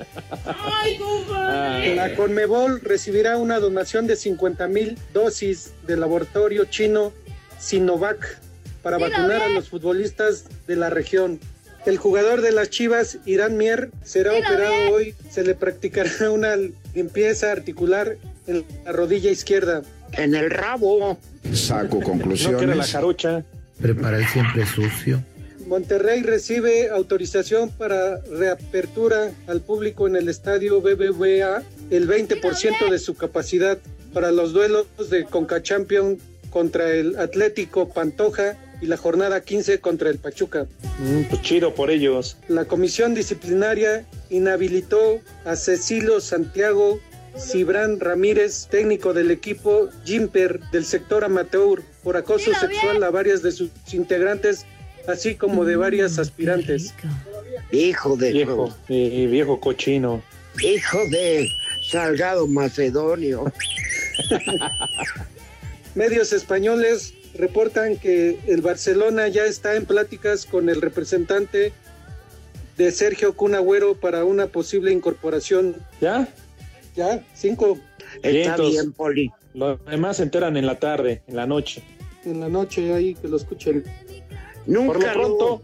Ay. 0.46 1.94
La 1.94 2.14
Conmebol 2.14 2.80
recibirá 2.80 3.36
una 3.36 3.60
donación 3.60 4.06
de 4.06 4.16
50 4.16 4.68
mil 4.68 4.98
dosis 5.12 5.74
del 5.86 6.00
laboratorio 6.00 6.64
chino 6.64 7.12
Sinovac 7.58 8.40
para 8.82 8.96
vacunar 8.96 9.42
a 9.42 9.50
los 9.50 9.68
futbolistas 9.68 10.46
de 10.66 10.76
la 10.76 10.88
región. 10.88 11.40
El 11.84 11.98
jugador 11.98 12.40
de 12.40 12.52
las 12.52 12.70
Chivas, 12.70 13.18
Irán 13.26 13.58
Mier, 13.58 13.90
será 14.02 14.32
operado 14.32 14.94
hoy. 14.94 15.14
Se 15.30 15.44
le 15.44 15.54
practicará 15.54 16.30
una 16.30 16.56
limpieza 16.94 17.52
articular 17.52 18.16
en 18.46 18.64
la 18.86 18.92
rodilla 18.92 19.30
izquierda. 19.30 19.82
En 20.12 20.34
el 20.34 20.50
rabo. 20.50 21.18
Saco 21.52 22.00
No 22.00 22.00
que 22.00 22.64
era 22.64 22.74
la 22.74 22.86
conclusiones. 22.86 23.44
Jarocha. 23.76 23.94
Prepara 23.94 24.18
el 24.18 24.26
siempre 24.26 24.66
sucio. 24.66 25.22
Monterrey 25.66 26.22
recibe 26.22 26.90
autorización 26.90 27.70
para 27.70 28.20
reapertura 28.20 29.32
al 29.48 29.60
público 29.60 30.06
en 30.06 30.14
el 30.16 30.28
estadio 30.28 30.80
BBVA 30.80 31.62
el 31.90 32.08
20% 32.08 32.88
de 32.90 32.98
su 32.98 33.14
capacidad 33.16 33.78
para 34.12 34.30
los 34.30 34.52
duelos 34.52 34.86
de 35.10 35.24
Conca 35.24 35.62
Champion 35.62 36.18
contra 36.50 36.92
el 36.92 37.18
Atlético 37.18 37.88
Pantoja 37.88 38.56
y 38.80 38.86
la 38.86 38.96
jornada 38.96 39.40
15 39.40 39.80
contra 39.80 40.10
el 40.10 40.18
Pachuca. 40.18 40.66
Mm, 41.00 41.22
pues 41.28 41.42
chido 41.42 41.74
por 41.74 41.90
ellos. 41.90 42.36
La 42.48 42.66
comisión 42.66 43.14
disciplinaria 43.14 44.06
inhabilitó 44.30 45.20
a 45.44 45.56
Cecilio 45.56 46.20
Santiago 46.20 47.00
Cibrán 47.38 48.00
Ramírez, 48.00 48.66
técnico 48.70 49.12
del 49.12 49.30
equipo 49.30 49.88
Jimper 50.04 50.60
del 50.70 50.84
sector 50.84 51.24
amateur, 51.24 51.82
por 52.02 52.16
acoso 52.16 52.50
Dilo 52.50 52.60
sexual 52.60 53.02
a 53.02 53.10
varias 53.10 53.42
de 53.42 53.52
sus 53.52 53.70
integrantes, 53.92 54.64
así 55.06 55.34
como 55.34 55.64
de 55.64 55.76
varias 55.76 56.18
aspirantes. 56.18 56.94
Hijo 57.70 58.16
de. 58.16 58.32
Viejo, 58.32 58.74
y 58.88 59.26
viejo 59.26 59.60
cochino. 59.60 60.22
Hijo 60.62 60.98
de 61.10 61.48
Salgado 61.90 62.46
Macedonio. 62.46 63.52
Medios 65.94 66.32
españoles 66.32 67.14
reportan 67.34 67.96
que 67.96 68.38
el 68.46 68.62
Barcelona 68.62 69.28
ya 69.28 69.44
está 69.44 69.76
en 69.76 69.84
pláticas 69.84 70.46
con 70.46 70.68
el 70.68 70.80
representante 70.80 71.72
de 72.76 72.90
Sergio 72.92 73.34
Cunagüero 73.34 73.94
para 73.94 74.24
una 74.24 74.46
posible 74.46 74.92
incorporación. 74.92 75.76
¿Ya? 76.00 76.28
Ya, 76.96 77.22
cinco 77.34 77.78
Está 78.22 78.56
bien, 78.56 78.92
Poli. 78.92 79.30
Los 79.54 79.84
demás 79.84 80.16
se 80.16 80.24
enteran 80.24 80.56
en 80.56 80.66
la 80.66 80.78
tarde, 80.78 81.22
en 81.26 81.36
la 81.36 81.46
noche. 81.46 81.82
en 82.24 82.40
la 82.40 82.48
noche 82.48 82.92
ahí 82.92 83.14
que 83.14 83.28
lo 83.28 83.36
escuchen. 83.36 83.84
Nunca 84.66 84.92
Por 84.92 85.02
lo 85.02 85.12
pronto, 85.12 85.62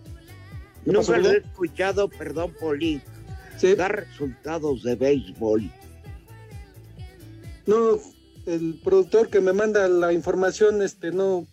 lo, 0.84 0.84
¿qué 0.84 0.92
nunca 0.92 1.18
lo 1.18 1.30
he 1.30 1.36
escuchado, 1.38 2.08
perdón, 2.08 2.54
Poli. 2.60 3.00
Sí. 3.56 3.74
Dar 3.74 4.06
resultados 4.06 4.82
de 4.82 4.94
béisbol. 4.94 5.70
No, 7.66 7.98
el 8.46 8.80
productor 8.82 9.28
que 9.28 9.40
me 9.40 9.52
manda 9.52 9.88
la 9.88 10.12
información, 10.12 10.82
este, 10.82 11.12
no, 11.12 11.46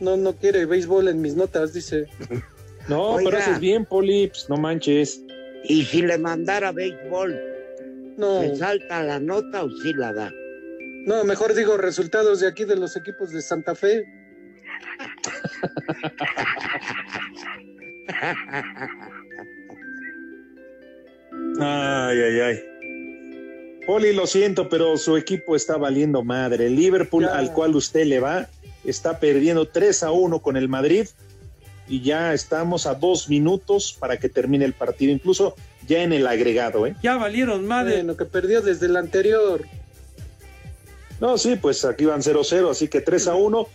no, 0.00 0.16
no 0.16 0.36
quiere 0.36 0.66
béisbol 0.66 1.08
en 1.08 1.20
mis 1.20 1.36
notas, 1.36 1.72
dice. 1.72 2.06
No, 2.88 3.16
pero 3.24 3.38
haces 3.38 3.60
bien, 3.60 3.84
Poli, 3.84 4.28
pues, 4.28 4.48
no 4.48 4.56
manches. 4.56 5.22
Y 5.64 5.84
si 5.84 6.02
le 6.02 6.18
mandara 6.18 6.72
béisbol, 6.72 7.53
No. 8.16 8.40
¿se 8.42 8.56
salta 8.56 9.02
la 9.02 9.18
nota 9.20 9.64
o 9.64 9.70
sí 9.70 9.92
la 9.92 10.12
da? 10.12 10.32
No, 11.06 11.24
mejor 11.24 11.54
digo 11.54 11.76
resultados 11.76 12.40
de 12.40 12.48
aquí 12.48 12.64
de 12.64 12.76
los 12.76 12.96
equipos 12.96 13.30
de 13.30 13.42
Santa 13.42 13.74
Fe. 13.74 14.04
Ay, 21.60 22.18
ay, 22.20 22.40
ay. 22.40 22.64
Poli, 23.86 24.12
lo 24.14 24.26
siento, 24.26 24.68
pero 24.68 24.96
su 24.96 25.16
equipo 25.16 25.54
está 25.56 25.76
valiendo 25.76 26.22
madre. 26.24 26.66
El 26.66 26.76
Liverpool, 26.76 27.24
Ya. 27.24 27.36
al 27.36 27.52
cual 27.52 27.74
usted 27.76 28.06
le 28.06 28.20
va, 28.20 28.48
está 28.84 29.20
perdiendo 29.20 29.66
3 29.68 30.02
a 30.04 30.10
1 30.10 30.40
con 30.40 30.56
el 30.56 30.68
Madrid 30.68 31.06
y 31.86 32.00
ya 32.00 32.32
estamos 32.32 32.86
a 32.86 32.94
dos 32.94 33.28
minutos 33.28 33.94
para 33.98 34.16
que 34.16 34.30
termine 34.30 34.64
el 34.64 34.72
partido, 34.72 35.12
incluso 35.12 35.54
ya 35.86 36.02
en 36.02 36.12
el 36.12 36.26
agregado, 36.26 36.86
¿eh? 36.86 36.96
Ya 37.02 37.16
valieron 37.16 37.66
madre. 37.66 37.96
Bueno, 37.96 38.16
que 38.16 38.24
perdió 38.24 38.62
desde 38.62 38.86
el 38.86 38.96
anterior. 38.96 39.62
No, 41.20 41.38
sí, 41.38 41.56
pues 41.56 41.84
aquí 41.84 42.04
van 42.04 42.22
0-0, 42.22 42.70
así 42.70 42.88
que 42.88 43.00
3 43.00 43.28
a 43.28 43.34
1, 43.34 43.68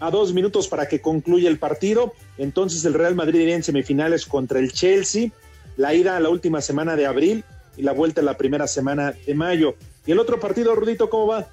a 0.00 0.10
dos 0.10 0.32
minutos 0.32 0.68
para 0.68 0.88
que 0.88 1.00
concluya 1.00 1.48
el 1.48 1.58
partido. 1.58 2.12
Entonces 2.38 2.84
el 2.84 2.94
Real 2.94 3.14
Madrid 3.14 3.40
iría 3.40 3.56
en 3.56 3.62
semifinales 3.62 4.26
contra 4.26 4.58
el 4.58 4.72
Chelsea, 4.72 5.30
la 5.76 5.94
ida 5.94 6.16
a 6.16 6.20
la 6.20 6.28
última 6.28 6.60
semana 6.60 6.96
de 6.96 7.06
abril 7.06 7.44
y 7.76 7.82
la 7.82 7.92
vuelta 7.92 8.20
a 8.20 8.24
la 8.24 8.36
primera 8.36 8.66
semana 8.66 9.14
de 9.26 9.34
mayo. 9.34 9.74
¿Y 10.06 10.12
el 10.12 10.18
otro 10.18 10.38
partido, 10.38 10.74
Rudito, 10.74 11.08
cómo 11.08 11.28
va? 11.28 11.48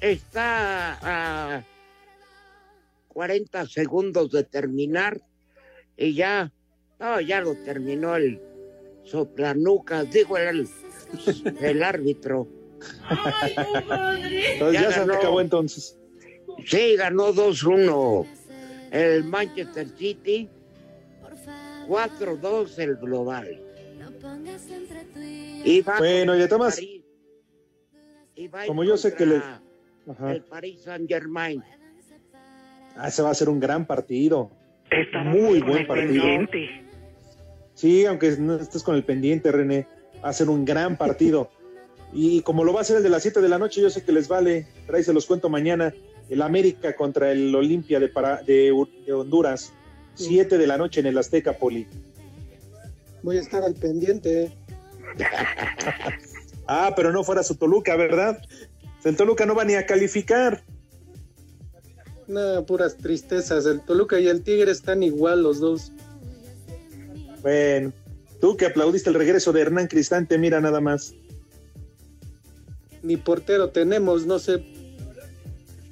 Está 0.00 0.98
a 1.00 1.64
40 3.08 3.66
segundos 3.66 4.30
de 4.30 4.44
terminar 4.44 5.20
y 5.96 6.14
ya, 6.14 6.52
no, 6.98 7.20
ya 7.20 7.40
lo 7.40 7.54
terminó 7.54 8.16
el 8.16 8.40
soplanucas, 9.04 10.10
digo 10.10 10.36
el, 10.38 10.68
el 11.60 11.82
árbitro. 11.82 12.48
Entonces 14.52 14.72
ya, 14.72 14.82
Ya 14.82 14.92
se 14.92 15.00
ganó. 15.00 15.14
acabó 15.14 15.40
entonces. 15.40 15.98
Sí, 16.66 16.96
ganó 16.96 17.32
2-1 17.32 18.26
el 18.90 19.24
Manchester 19.24 19.88
City, 19.96 20.48
4-2 21.88 22.78
el 22.78 22.96
global. 22.96 23.60
Y 25.64 25.80
va 25.80 25.98
Bueno, 25.98 26.32
contra 26.32 26.36
y 26.38 26.42
además, 26.42 26.74
París. 26.76 27.02
Y 28.36 28.48
va 28.48 28.66
como 28.66 28.84
yo 28.84 28.96
sé 28.96 29.14
que 29.14 29.26
le... 29.26 29.36
Ajá. 29.36 30.32
El 30.32 30.42
Paris 30.42 30.82
Saint 30.82 31.08
Germain. 31.08 31.62
Ah, 32.96 33.08
ese 33.08 33.22
va 33.22 33.30
a 33.30 33.34
ser 33.34 33.48
un 33.48 33.58
gran 33.58 33.86
partido. 33.86 34.50
Muy 35.24 35.60
buen 35.60 35.86
partido. 35.86 36.24
Sí, 37.74 38.06
aunque 38.06 38.36
no 38.38 38.56
estés 38.56 38.82
con 38.82 38.94
el 38.94 39.04
pendiente, 39.04 39.50
René, 39.52 39.86
va 40.24 40.28
a 40.28 40.32
ser 40.32 40.48
un 40.48 40.64
gran 40.64 40.96
partido. 40.98 41.50
Y 42.12 42.42
como 42.42 42.62
lo 42.64 42.72
va 42.72 42.78
a 42.78 42.82
hacer 42.82 42.98
el 42.98 43.02
de 43.02 43.08
las 43.10 43.22
7 43.22 43.40
de 43.40 43.48
la 43.48 43.58
noche, 43.58 43.80
yo 43.80 43.90
sé 43.90 44.04
que 44.04 44.12
les 44.12 44.28
vale. 44.28 44.66
Pero 44.86 44.96
ahí 44.98 45.04
se 45.04 45.12
los 45.12 45.26
cuento 45.26 45.48
mañana. 45.48 45.92
El 46.30 46.42
América 46.42 46.94
contra 46.96 47.32
el 47.32 47.54
Olimpia 47.54 47.98
de, 48.00 48.08
Para- 48.08 48.42
de, 48.42 48.72
de 49.06 49.12
Honduras. 49.12 49.72
7 50.14 50.56
de 50.58 50.66
la 50.66 50.78
noche 50.78 51.00
en 51.00 51.06
el 51.06 51.18
Azteca 51.18 51.54
Poli. 51.54 51.86
Voy 53.22 53.38
a 53.38 53.40
estar 53.40 53.62
al 53.62 53.74
pendiente. 53.74 54.52
Ah, 56.66 56.94
pero 56.96 57.12
no 57.12 57.22
fuera 57.24 57.42
su 57.42 57.56
Toluca, 57.56 57.94
¿verdad? 57.94 58.40
El 59.04 59.16
Toluca 59.16 59.44
no 59.44 59.54
va 59.54 59.66
ni 59.66 59.74
a 59.74 59.84
calificar. 59.84 60.62
Nada, 62.26 62.64
puras 62.64 62.96
tristezas. 62.96 63.66
El 63.66 63.82
Toluca 63.82 64.18
y 64.18 64.28
el 64.28 64.42
Tigre 64.42 64.70
están 64.70 65.02
igual 65.02 65.42
los 65.42 65.60
dos. 65.60 65.92
Bueno, 67.44 67.92
tú 68.40 68.56
que 68.56 68.64
aplaudiste 68.64 69.10
el 69.10 69.16
regreso 69.16 69.52
de 69.52 69.60
Hernán 69.60 69.86
Cristante, 69.86 70.38
mira 70.38 70.62
nada 70.62 70.80
más. 70.80 71.14
Ni 73.02 73.18
portero 73.18 73.68
tenemos, 73.68 74.24
no 74.24 74.38
sé. 74.38 74.64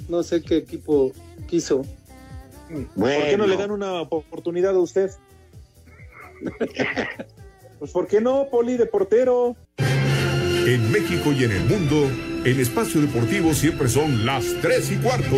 No 0.09 0.22
sé 0.22 0.42
qué 0.42 0.57
equipo 0.57 1.12
quiso. 1.48 1.84
¿Por 2.96 3.07
qué 3.07 3.36
no 3.36 3.46
le 3.46 3.59
dan 3.59 3.70
una 3.70 4.00
oportunidad 4.00 4.74
a 4.74 4.78
usted? 4.78 5.11
pues 7.78 7.90
¿por 7.90 8.07
qué 8.07 8.22
no, 8.22 8.48
Poli, 8.50 8.78
de 8.78 8.86
portero? 8.86 9.55
En 9.76 10.90
México 10.90 11.32
y 11.32 11.44
en 11.44 11.53
el 11.53 11.64
mundo, 11.64 12.09
el 12.46 12.61
espacio 12.61 13.03
deportivo 13.03 13.53
siempre 13.53 13.88
son 13.88 14.24
las 14.24 14.55
3 14.62 14.92
y 14.92 14.96
cuarto. 14.96 15.36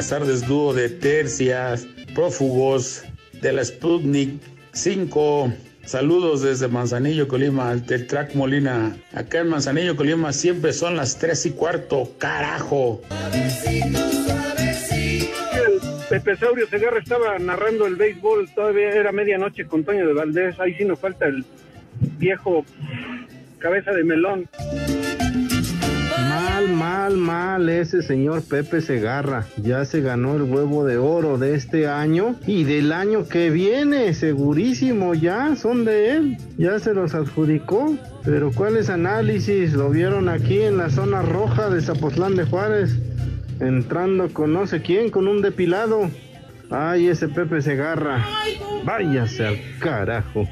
Buenas 0.00 0.18
tardes, 0.18 0.48
dúo 0.48 0.72
de 0.72 0.88
tercias, 0.88 1.86
prófugos 2.14 3.04
de 3.42 3.52
la 3.52 3.62
Sputnik 3.62 4.40
5. 4.72 5.52
Saludos 5.84 6.40
desde 6.40 6.68
Manzanillo, 6.68 7.28
Colima, 7.28 7.68
al 7.68 7.84
Teltrac 7.84 8.34
Molina. 8.34 8.96
Acá 9.12 9.40
en 9.40 9.48
Manzanillo, 9.48 9.96
Colima, 9.96 10.32
siempre 10.32 10.72
son 10.72 10.96
las 10.96 11.18
3 11.18 11.44
y 11.44 11.50
cuarto, 11.50 12.14
carajo. 12.16 13.02
Pepe 16.08 16.34
Saurio 16.38 16.66
Segarra 16.66 16.98
estaba 16.98 17.38
narrando 17.38 17.86
el 17.86 17.96
béisbol, 17.96 18.48
todavía 18.54 18.88
era 18.92 19.12
medianoche 19.12 19.66
con 19.66 19.84
Toño 19.84 20.06
de 20.06 20.14
Valdés, 20.14 20.58
ahí 20.60 20.72
sí 20.78 20.86
nos 20.86 20.98
falta 20.98 21.26
el 21.26 21.44
viejo 22.16 22.64
cabeza 23.58 23.92
de 23.92 24.02
melón. 24.02 24.48
Mal, 26.60 26.68
mal, 26.68 27.16
mal 27.16 27.68
ese 27.70 28.02
señor 28.02 28.42
Pepe 28.42 28.82
Segarra. 28.82 29.46
Ya 29.56 29.86
se 29.86 30.02
ganó 30.02 30.36
el 30.36 30.42
huevo 30.42 30.84
de 30.84 30.98
oro 30.98 31.38
de 31.38 31.54
este 31.54 31.88
año 31.88 32.34
y 32.46 32.64
del 32.64 32.92
año 32.92 33.26
que 33.26 33.48
viene, 33.48 34.12
segurísimo, 34.12 35.14
ya 35.14 35.56
son 35.56 35.86
de 35.86 36.10
él. 36.10 36.36
Ya 36.58 36.78
se 36.78 36.92
los 36.92 37.14
adjudicó. 37.14 37.96
Pero 38.24 38.52
¿cuáles 38.52 38.90
análisis? 38.90 39.72
Lo 39.72 39.88
vieron 39.88 40.28
aquí 40.28 40.60
en 40.60 40.76
la 40.76 40.90
zona 40.90 41.22
roja 41.22 41.70
de 41.70 41.80
Zapotlán 41.80 42.36
de 42.36 42.44
Juárez. 42.44 42.94
Entrando 43.58 44.28
con 44.28 44.52
no 44.52 44.66
sé 44.66 44.82
quién, 44.82 45.10
con 45.10 45.28
un 45.28 45.40
depilado. 45.40 46.10
Ay, 46.68 47.08
ese 47.08 47.28
Pepe 47.28 47.62
Segarra. 47.62 48.22
Váyase 48.84 49.46
al 49.46 49.58
carajo. 49.78 50.46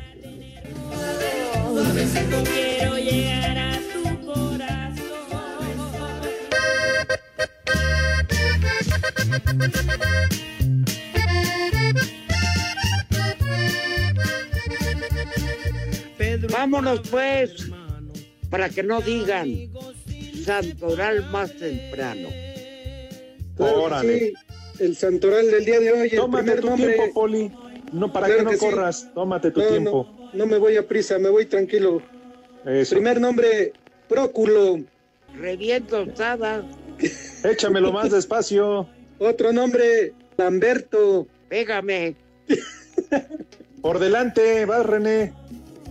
Vámonos 16.52 17.00
pues, 17.10 17.70
para 18.50 18.68
que 18.68 18.82
no 18.82 19.00
digan 19.00 19.48
Santoral 20.44 21.28
más 21.30 21.52
temprano. 21.52 22.28
Claro 23.56 24.00
que 24.00 24.32
sí, 24.78 24.82
el 24.84 24.96
santoral 24.96 25.50
del 25.50 25.64
día 25.64 25.80
de 25.80 25.92
hoy, 25.92 26.08
el 26.12 26.16
Tómate 26.16 26.44
primer 26.44 26.60
tu 26.60 26.66
nombre. 26.70 26.92
tiempo, 26.94 27.12
Poli. 27.14 27.50
No, 27.92 28.12
para 28.12 28.26
Claro 28.26 28.38
que 28.40 28.44
no 28.44 28.50
que 28.50 28.56
sí. 28.56 28.64
corras, 28.64 29.10
tómate 29.14 29.50
tu 29.50 29.60
No, 29.60 29.66
tiempo. 29.66 30.08
No, 30.18 30.30
no 30.34 30.46
me 30.46 30.58
voy 30.58 30.76
a 30.76 30.86
prisa, 30.86 31.18
me 31.18 31.28
voy 31.28 31.46
tranquilo. 31.46 32.00
Eso. 32.64 32.94
Primer 32.94 33.20
nombre, 33.20 33.72
Próculo. 34.08 34.78
Reviento 35.34 36.02
osada. 36.02 36.64
Échamelo 37.44 37.92
más 37.92 38.10
despacio. 38.12 38.88
Otro 39.18 39.52
nombre, 39.52 40.12
Lamberto. 40.36 41.26
Pégame. 41.48 42.14
Por 43.82 43.98
delante, 43.98 44.64
vas, 44.64 44.86
René. 44.86 45.32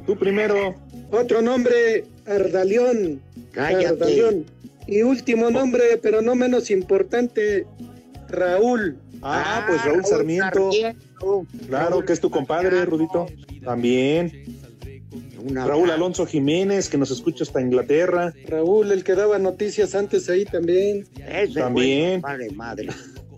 Tú 0.05 0.17
primero. 0.17 0.75
Otro 1.11 1.41
nombre, 1.41 2.05
Ardalión. 2.25 3.21
Cállate. 3.51 3.87
Ardalión. 3.87 4.45
Y 4.87 5.01
último 5.01 5.49
nombre, 5.49 5.99
pero 6.01 6.21
no 6.21 6.35
menos 6.35 6.71
importante, 6.71 7.65
Raúl. 8.29 8.97
Ah, 9.21 9.65
pues 9.67 9.83
Raúl 9.83 10.05
Sarmiento. 10.05 10.69
Claro 11.67 12.05
que 12.05 12.13
es 12.13 12.21
tu 12.21 12.29
compadre, 12.29 12.85
Rudito. 12.85 13.27
También. 13.63 14.57
Raúl 15.53 15.91
Alonso 15.91 16.25
Jiménez, 16.25 16.89
que 16.89 16.97
nos 16.97 17.11
escucha 17.11 17.43
hasta 17.43 17.61
Inglaterra. 17.61 18.33
Raúl, 18.47 18.91
el 18.91 19.03
que 19.03 19.15
daba 19.15 19.39
noticias 19.39 19.95
antes 19.95 20.29
ahí 20.29 20.45
también. 20.45 21.07
Ese 21.27 21.59
También. 21.59 22.21
Madre. 22.55 22.87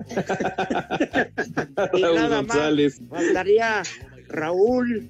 Raúl 1.75 2.15
nada 2.15 2.41
más. 2.41 2.57
Faltaría 3.09 3.83
Raúl, 4.27 5.09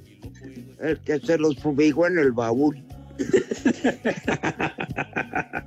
el 0.79 0.99
que 1.01 1.19
se 1.19 1.37
los 1.37 1.57
fumigó 1.57 2.07
en 2.07 2.19
el 2.19 2.31
baúl. 2.31 2.81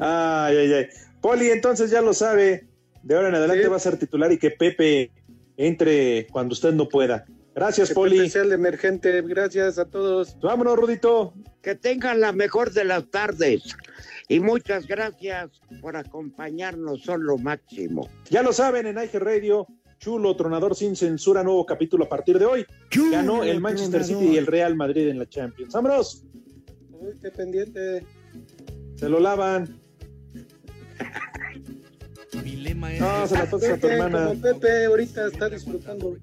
Ay, 0.00 0.56
ay, 0.56 0.72
ay. 0.72 0.86
Poli, 1.20 1.50
entonces 1.50 1.90
ya 1.90 2.00
lo 2.00 2.14
sabe. 2.14 2.66
De 3.02 3.16
ahora 3.16 3.28
en 3.28 3.34
adelante 3.34 3.64
Sí. 3.64 3.68
va 3.68 3.76
a 3.76 3.80
ser 3.80 3.98
titular 3.98 4.30
y 4.30 4.38
que 4.38 4.50
Pepe 4.50 5.10
entre 5.56 6.26
cuando 6.28 6.52
usted 6.52 6.72
no 6.72 6.88
pueda. 6.88 7.24
Gracias, 7.58 7.90
Poli. 7.90 8.18
Especial 8.18 8.52
emergente, 8.52 9.20
gracias 9.22 9.78
a 9.80 9.84
todos. 9.84 10.38
Vámonos, 10.40 10.76
Rudito. 10.76 11.34
Que 11.60 11.74
tengan 11.74 12.20
la 12.20 12.30
mejor 12.30 12.72
de 12.72 12.84
las 12.84 13.10
tardes. 13.10 13.76
Y 14.28 14.38
muchas 14.38 14.86
gracias 14.86 15.50
por 15.80 15.96
acompañarnos, 15.96 17.02
son 17.02 17.24
lo 17.24 17.36
máximo. 17.36 18.08
Ya 18.30 18.44
lo 18.44 18.52
saben, 18.52 18.86
en 18.86 19.02
IG 19.02 19.14
Radio, 19.14 19.66
Chulo, 19.98 20.36
Tronador 20.36 20.76
sin 20.76 20.94
censura, 20.94 21.42
nuevo 21.42 21.66
capítulo 21.66 22.04
a 22.04 22.08
partir 22.08 22.38
de 22.38 22.44
hoy. 22.44 22.66
Ganó 23.10 23.42
el 23.42 23.60
Manchester 23.60 24.04
City 24.04 24.34
y 24.34 24.36
el 24.36 24.46
Real 24.46 24.76
Madrid 24.76 25.08
en 25.08 25.18
la 25.18 25.28
Champions. 25.28 25.74
¡Vámonos! 25.74 26.24
Uy, 26.92 27.12
qué 27.20 27.32
pendiente. 27.32 28.06
Se 28.94 29.08
lo 29.08 29.18
lavan. 29.18 29.80
No, 33.00 33.26
se 33.26 33.34
la 33.34 33.50
toca 33.50 33.74
a 33.74 33.76
tu 33.78 33.88
hermana. 33.88 34.28
como 34.28 34.40
Pepe 34.40 34.84
ahorita 34.84 35.26
está 35.26 35.48
disfrutando. 35.48 36.16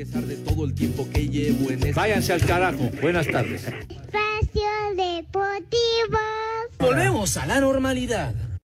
A 0.00 0.02
pesar 0.02 0.22
de 0.22 0.36
todo 0.36 0.64
el 0.64 0.74
tiempo 0.74 1.06
que 1.12 1.28
llevo 1.28 1.68
en 1.68 1.80
este... 1.80 1.92
Váyanse 1.92 2.32
al 2.32 2.40
carajo. 2.46 2.90
Buenas 3.02 3.26
tardes. 3.26 3.64
Espacio 3.64 4.96
Deportivo. 4.96 6.18
Volvemos 6.78 7.36
a 7.36 7.44
la 7.44 7.60
normalidad. 7.60 8.32